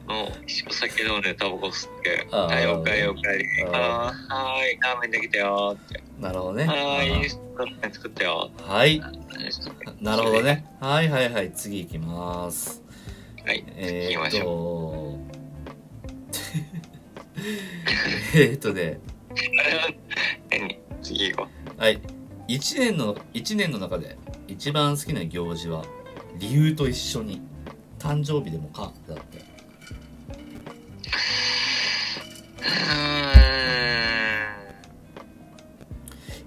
[0.06, 0.28] もう、
[0.68, 3.44] お酒飲んでタバコ吸って、はい、おかえりおかえり。
[3.72, 6.02] ああーはーい、ラーメンできたよって。
[6.20, 6.66] なるほどね。
[6.66, 7.30] はーい、
[7.92, 8.50] 作ったよ。
[8.54, 9.00] んはい。
[9.00, 9.12] は
[10.00, 10.66] なるほどね。
[10.80, 11.52] はいはいはい。
[11.52, 12.82] 次行きます。
[13.46, 15.18] い、えー、っ行きましょと、
[18.38, 19.00] えーっとね、
[21.02, 21.48] 次行こ
[21.78, 22.00] はい。
[22.46, 24.16] 一年の、一年の中で
[24.48, 25.84] 一番好きな行事は、
[26.38, 27.40] 理由と一緒に
[27.98, 29.44] 誕生日でもかだって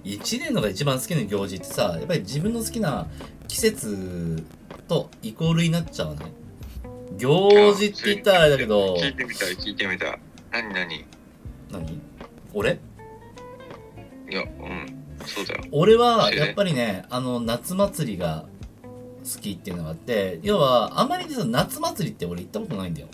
[0.04, 3.06] 1年のが一番好きな行事ってさやっぱり自分の好きな
[3.48, 4.42] 季節
[4.88, 6.32] とイコールになっちゃわね
[7.16, 8.96] 行事って言ったらあれだけど。
[8.96, 10.18] 聞いてみた聞いてみた
[10.50, 11.04] 何何？
[11.70, 12.00] 何？
[12.54, 12.78] 俺？
[14.30, 15.04] いやうん。
[15.26, 15.64] そうだよ。
[15.72, 18.46] 俺はやっぱりねあの夏祭りが
[19.22, 23.08] 好きっていうのがあって、要は、あんまりさ、夏祭りって俺行ったことないんだよ。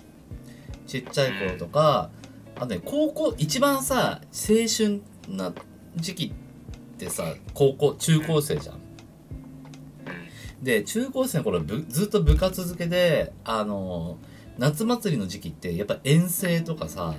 [0.86, 2.10] ちっちゃい頃とか、
[2.56, 5.52] あとね、高校、一番さ、青春な
[5.96, 8.74] 時期ってさ、高校、中高生じゃん。
[8.76, 10.64] うん。
[10.64, 14.18] で、中高生の頃ぶずっと部活付けで、あの、
[14.56, 17.14] 夏祭りの時期って、やっぱ遠征とかさ、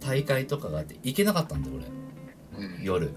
[0.00, 1.76] 大会とかがあって行けなかったんだよ、
[2.56, 2.66] 俺。
[2.66, 2.82] うん。
[2.82, 3.10] 夜。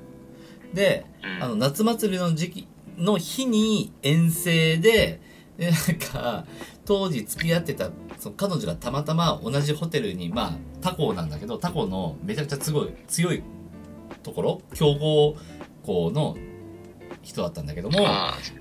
[0.74, 2.68] で、うんあの、夏祭りの時期
[2.98, 5.20] の日に遠征で、
[5.58, 6.46] なんか、
[6.86, 7.90] 当時付き合ってた、
[8.20, 13.42] その彼女がたまたま同じホテルに、まあ、他校なんだけど、他校のめちゃくちゃすごい強い
[14.24, 15.36] ところ、強豪
[15.84, 16.36] 校の
[17.26, 18.08] 人だったんだけども、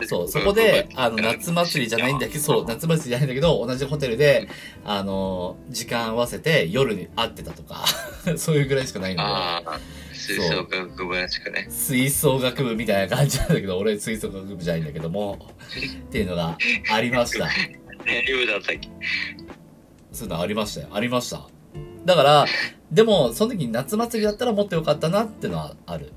[0.07, 4.49] そう、そこで、あの、夏祭りじゃないんだけど、そう、夏祭りじゃないんだけど、同じホテルで、
[4.85, 7.85] あの、時間合わせて夜に会ってたとか、
[8.37, 9.29] そういうぐらいしかないんだよ。
[9.29, 9.81] ああ、
[10.15, 11.67] 吹奏楽部らしくね。
[11.69, 15.51] 吹奏楽部みたいな感じなんだけど、俺吹奏楽部じゃないんだけども、
[16.07, 16.57] っていうのが
[16.91, 17.51] ありました。
[20.11, 20.89] そういうのありましたよ。
[20.93, 21.47] ありました。
[22.07, 22.47] だから、
[22.91, 26.13] でも、その時に夏祭りだったらもっとよかったなってのはある。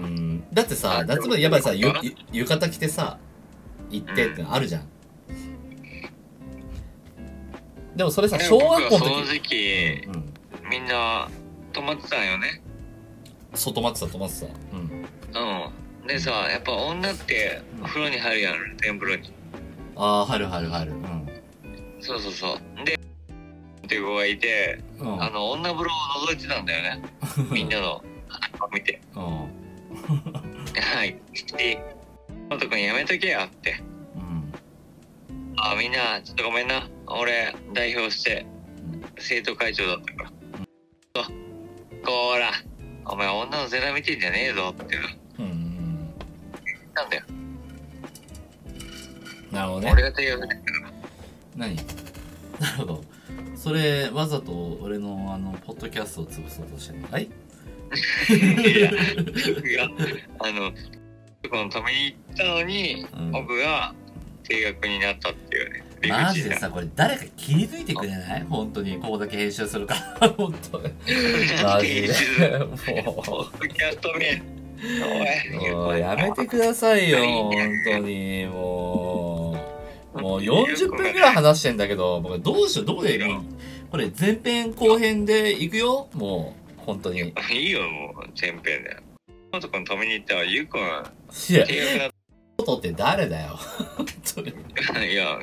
[0.00, 0.06] う。
[0.06, 0.44] ん。
[0.52, 1.92] だってさ、あ夏祭りやっぱりさ、ゆ、
[2.30, 3.18] ゆ浴衣着てさ、
[3.90, 4.88] 行ってってのあるじゃん。
[7.96, 9.28] でもそれさ、小学校の時。
[9.34, 10.34] 時期、うん。
[10.70, 11.28] みんな
[11.72, 12.62] 泊まってたんよね。
[13.54, 14.46] 外待ってた、止まってた。
[14.46, 15.68] うん。
[16.02, 16.06] うん。
[16.06, 19.32] でさ、やっぱ女って風呂に入るやん、天風呂に。
[19.96, 20.92] ああ、入る入る入る。
[20.92, 21.28] うん。
[22.00, 22.84] そうそうそう。
[22.84, 25.22] で、っていう子がいて、うん。
[25.22, 27.02] あの、女風呂を覗いてたんだよね。
[27.50, 28.02] みんなの、
[28.72, 29.00] 見て。
[29.14, 29.22] うん。
[29.22, 31.16] はい。
[31.56, 31.82] で、
[32.50, 33.80] のとくんやめとけやって。
[34.16, 34.52] うん。
[35.56, 36.88] あ、みんな、ちょっとごめんな。
[37.06, 38.46] 俺、代表して、
[39.18, 40.30] 生徒会長だったから。
[41.24, 41.34] そう。
[42.04, 42.50] こーら、
[43.06, 45.04] お前女のゼラ見てんじゃねえぞって言っ
[45.38, 46.14] うんうん。
[46.94, 47.22] たんだよ。
[49.50, 49.92] なるほどね。
[49.92, 50.56] 俺が提案して
[51.56, 51.76] 何？
[52.60, 53.04] なるほど。
[53.56, 57.08] それ、わざと俺のあの、ポッドキャストを潰そうとしてるの？
[57.10, 57.30] はい？
[58.28, 58.90] いや、
[59.54, 59.84] 僕が、
[60.40, 60.72] あの、
[61.50, 63.94] このために行ったのに、うん僕が
[64.44, 65.84] 定額になったっていうね。
[66.08, 68.46] マジでさ、これ誰か切り抜いてくれない？
[68.48, 70.28] 本当に、ここだけ編集するから。
[70.36, 70.84] 本当に。
[71.62, 72.08] マジで。
[72.58, 74.42] ポもッドキャスト名。
[75.72, 75.88] う、も。
[75.90, 77.52] うやめてくださいよ、本
[77.84, 78.46] 当に。
[78.46, 79.56] も
[80.14, 83.42] う、もう40分ぐらい話してんだけど、僕どうしよう、どこで、もう
[83.90, 86.08] これ前編後編で行くよ？
[86.14, 87.20] もう、本当に。
[87.20, 87.22] い
[87.52, 88.96] いいよ、もう、前編で。
[89.26, 92.10] このとこに止めに行ったら、ゆうくん、や、定額だ
[92.56, 93.58] ことって誰だよ。
[95.06, 95.38] いや、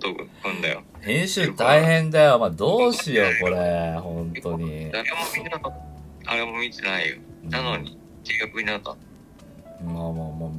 [0.00, 0.82] とくんだよ。
[1.02, 2.38] 編集大変だよ。
[2.38, 3.92] まあ、どうしよう、 これ。
[4.00, 4.90] 本当に。
[4.90, 5.74] 誰も見なかっ
[6.24, 6.32] た。
[6.32, 7.16] あれも見てないよ。
[7.44, 8.90] なのに、定額になった。
[8.90, 8.96] ま
[9.90, 10.50] あまあまあ。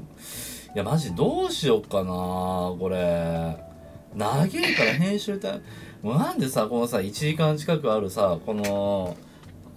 [0.75, 2.11] いや、マジどうしようかな、
[2.79, 3.57] これ。
[4.15, 5.59] 長えから編集大
[6.03, 9.17] もうなんでさ、このさ、1時間近くあるさ、この、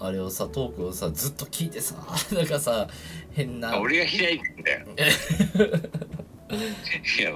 [0.03, 1.95] あれをさ、トークをさ、ずっと聞いてさ、
[2.33, 2.89] なんかさ、
[3.33, 3.75] 変な。
[3.75, 4.87] あ俺が開いてんだよ。
[7.19, 7.31] いや、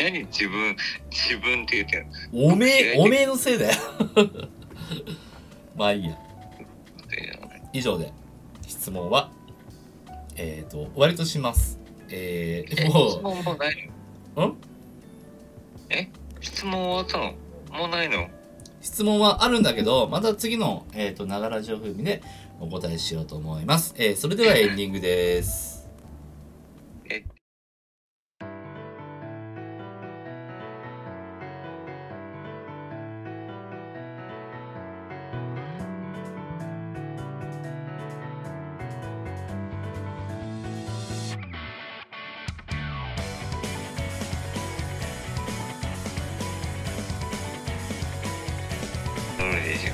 [0.00, 0.76] 何自分、
[1.10, 2.52] 自分って言ってんの？
[2.52, 3.76] おめえ、おめえのせいだよ。
[5.76, 6.18] まあいいや。
[7.72, 8.12] 以上で、
[8.66, 9.30] 質問は、
[10.36, 11.78] えっ、ー、と、終わりとします。
[12.10, 12.90] えー、質
[13.22, 13.90] 問もうない
[14.36, 14.46] の？
[14.48, 14.56] ん？
[15.90, 16.08] え？
[16.40, 17.78] 質問終わったの？
[17.78, 18.24] もうないの？
[18.24, 18.28] う、
[18.88, 22.22] 質問はあるんだけど、また次の、えっ、と、ながら情風味で
[22.58, 23.94] お答えしようと思います。
[23.98, 25.67] えー、それではエンディングです。
[49.68, 49.92] どれでしょ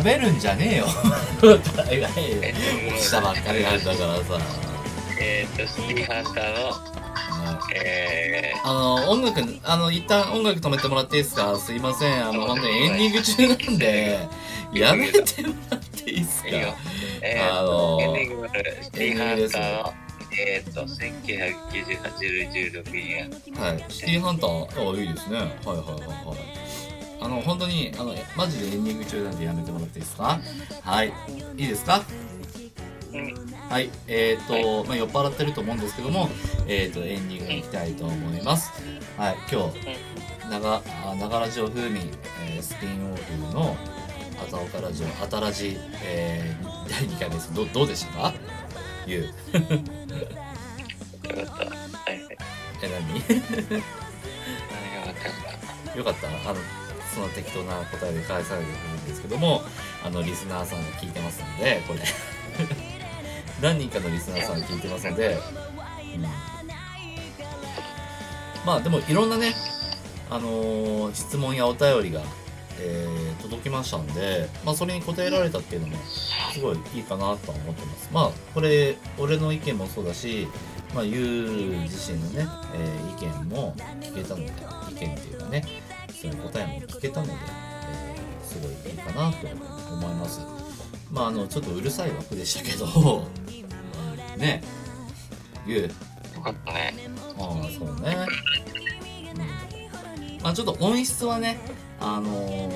[0.00, 0.86] 喋るんじゃねえよ。
[1.76, 2.54] 大概、え
[2.98, 4.40] 起きたばっかりなんだからさ。
[5.20, 6.76] えーっと、シティハンターの、
[7.74, 11.58] えあの、音楽、あの、一旦音楽止めてもらっていいですか？
[11.58, 12.26] すいません。
[12.28, 14.18] あの、本当にエンディング中なんで、
[14.72, 16.48] やめてもらっていいですか？
[17.20, 19.92] えー、あのーエンディングシティハンターの、
[20.40, 20.94] えーっと、1998
[22.20, 23.62] 年16年。
[23.62, 23.84] はい。
[23.90, 25.36] シティーハンター、あ、いいですね。
[25.36, 25.76] はいはいはい
[26.26, 26.57] はい。
[27.20, 30.40] あの、本当に、あの、マジでエンディング中なんでやめてもらっていいですか？
[30.82, 31.12] はい。
[31.56, 32.02] いいですか？
[33.12, 36.28] うはい、えっ、と、まあ、酔っ払ってると思うんですけども、
[36.66, 38.70] えっ、と、エンディングに行きたいと思います。
[39.16, 42.00] はい、今日、なが、あながらジオ風味、
[42.50, 43.76] えースピンオフの、
[44.40, 47.52] あたおかラジオ、あたらじ、えー、第2回です。
[47.52, 48.34] ど、どうでしたか？
[49.06, 49.22] ゆう。
[49.24, 49.36] よか
[51.42, 51.64] った。
[51.64, 51.70] は
[52.12, 52.38] いはい。
[52.82, 53.82] え、何？
[54.70, 56.28] 何がよかったよかっよかった？
[56.50, 56.60] あの、
[57.18, 59.62] その適当な答えで返されてるんですけども、
[60.04, 62.00] あの、リスナーさんが聞いてますので、これ。
[63.60, 65.36] 何人かのリスナーさんが聞いてますので、
[66.14, 66.22] うん。
[68.64, 69.52] まあ、でも、いろんなね、
[70.30, 72.22] あのー質問やお便りが、
[72.80, 75.96] えー届きましたんで、まあ、それに答えられたっていうのも、
[76.52, 78.08] すごいいいかなとは思ってます。
[78.12, 80.46] まあ、これ、俺の意見もそうだし、
[80.94, 84.52] まあ、ゆう自身のね、えー意見も聞けたので、
[84.90, 85.64] 意見っていうかね、
[86.20, 89.46] そういう答えも聞けたので、えーすごいいいかなと
[89.92, 90.40] 思います。
[91.12, 93.28] まあ、あの、ちょっとうるさい枠でしたけど、
[94.36, 94.62] ね、
[95.66, 96.38] ゆう、た。
[96.38, 96.94] よかったね。
[97.38, 98.16] ああ、そうね。
[99.34, 100.42] うん。
[100.42, 101.58] まあ、ちょっと音質はね、
[102.00, 102.72] あの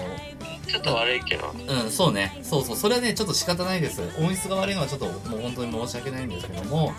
[0.67, 1.49] ちょっと悪いけど。
[1.49, 2.39] ーうん、そうね。
[2.43, 2.77] そうそう。
[2.77, 4.03] それはね、ちょっと仕方ないです。
[4.19, 6.93] 音質が悪いのはちょっともう本当に申し訳ないんですけども、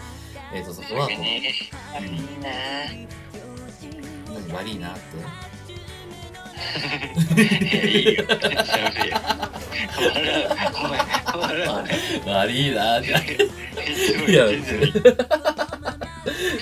[0.54, 1.54] えっ、と、そこは、こうね。
[1.94, 2.50] 悪いな
[4.34, 5.02] 何悪いなって。
[7.36, 8.24] い、いいよ。
[8.24, 9.18] 喋れよ。
[9.98, 10.48] 笑う。
[10.76, 11.00] お前、
[11.42, 11.84] 笑
[12.26, 12.30] う。
[12.30, 13.08] 悪いなって。
[13.12, 13.46] い
[13.96, 14.88] つもいや、言ってる。
[14.88, 14.92] い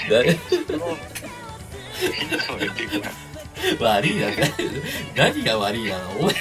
[0.10, 0.40] 誰つ
[0.78, 3.10] も言ってるか
[3.80, 4.28] 悪いな。
[5.16, 6.34] 何が悪いなのお前、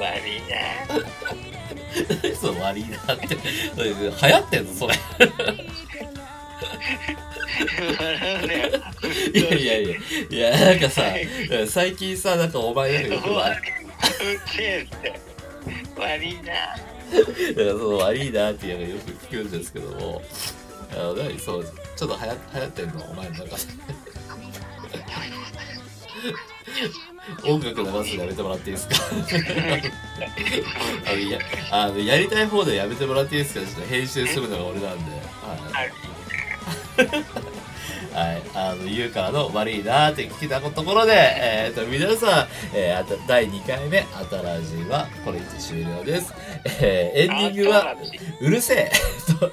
[0.00, 0.56] 悪いな
[2.22, 3.28] 何そう悪いなって。
[3.76, 4.94] 流行ってんのそれ。
[7.98, 8.68] 笑うねよ。
[9.32, 9.96] いやいやいや。
[10.30, 11.02] いや、なんかさ、
[11.66, 13.58] 最近さ、なんかお前なんかよく悪い。
[13.58, 15.20] うっせえって。
[15.96, 20.22] 悪いなだからその悪いなっていうのがよく聞くんですけども、
[20.92, 23.50] あの何そう、ちょっと流行流行ってんのお前の中で。
[27.42, 28.94] 音楽流すのやめてもらっていいですか？
[31.06, 31.38] あのや
[31.72, 33.66] あのやりたい方でやめてもらっていいですか？
[33.66, 35.12] ちょっと編集するのが俺なんで。
[35.42, 36.05] はい
[38.16, 46.32] はい、あの、言うからの悪いなーって聞いたところで、えっ、と、皆さん、えーあた第2回目、あたらじは、これにて終了です。
[46.80, 47.94] えーエンディングは、
[48.40, 48.90] うるせえ
[49.38, 49.52] と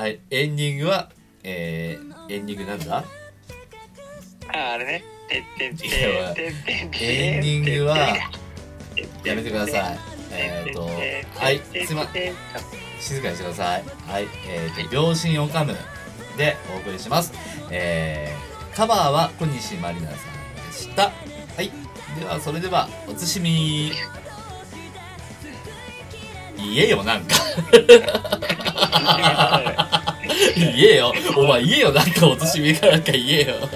[0.00, 1.10] はい、エンディングは、
[1.42, 3.04] えー、エンディングなんだ？
[4.52, 5.04] あ、あれね。
[5.30, 7.96] エンディングは、
[9.24, 9.98] やめてください。
[10.32, 10.88] えっ、と、
[11.34, 12.34] はい、すいません。
[13.00, 13.84] 静かにしてください。
[14.06, 15.76] はい、えっ、と、秒針を噛む
[16.40, 17.32] でお送りします。
[17.70, 20.16] えー、カバーは小西まりなさん
[20.66, 21.02] でした。
[21.02, 21.12] は
[21.62, 21.70] い、
[22.18, 23.92] では、それでは、おつしみ。
[26.56, 27.36] 言えよ、なんか。
[30.56, 31.12] 言えよ。
[31.36, 33.68] お前言えよ、なんかおつしみかなんか言えよ。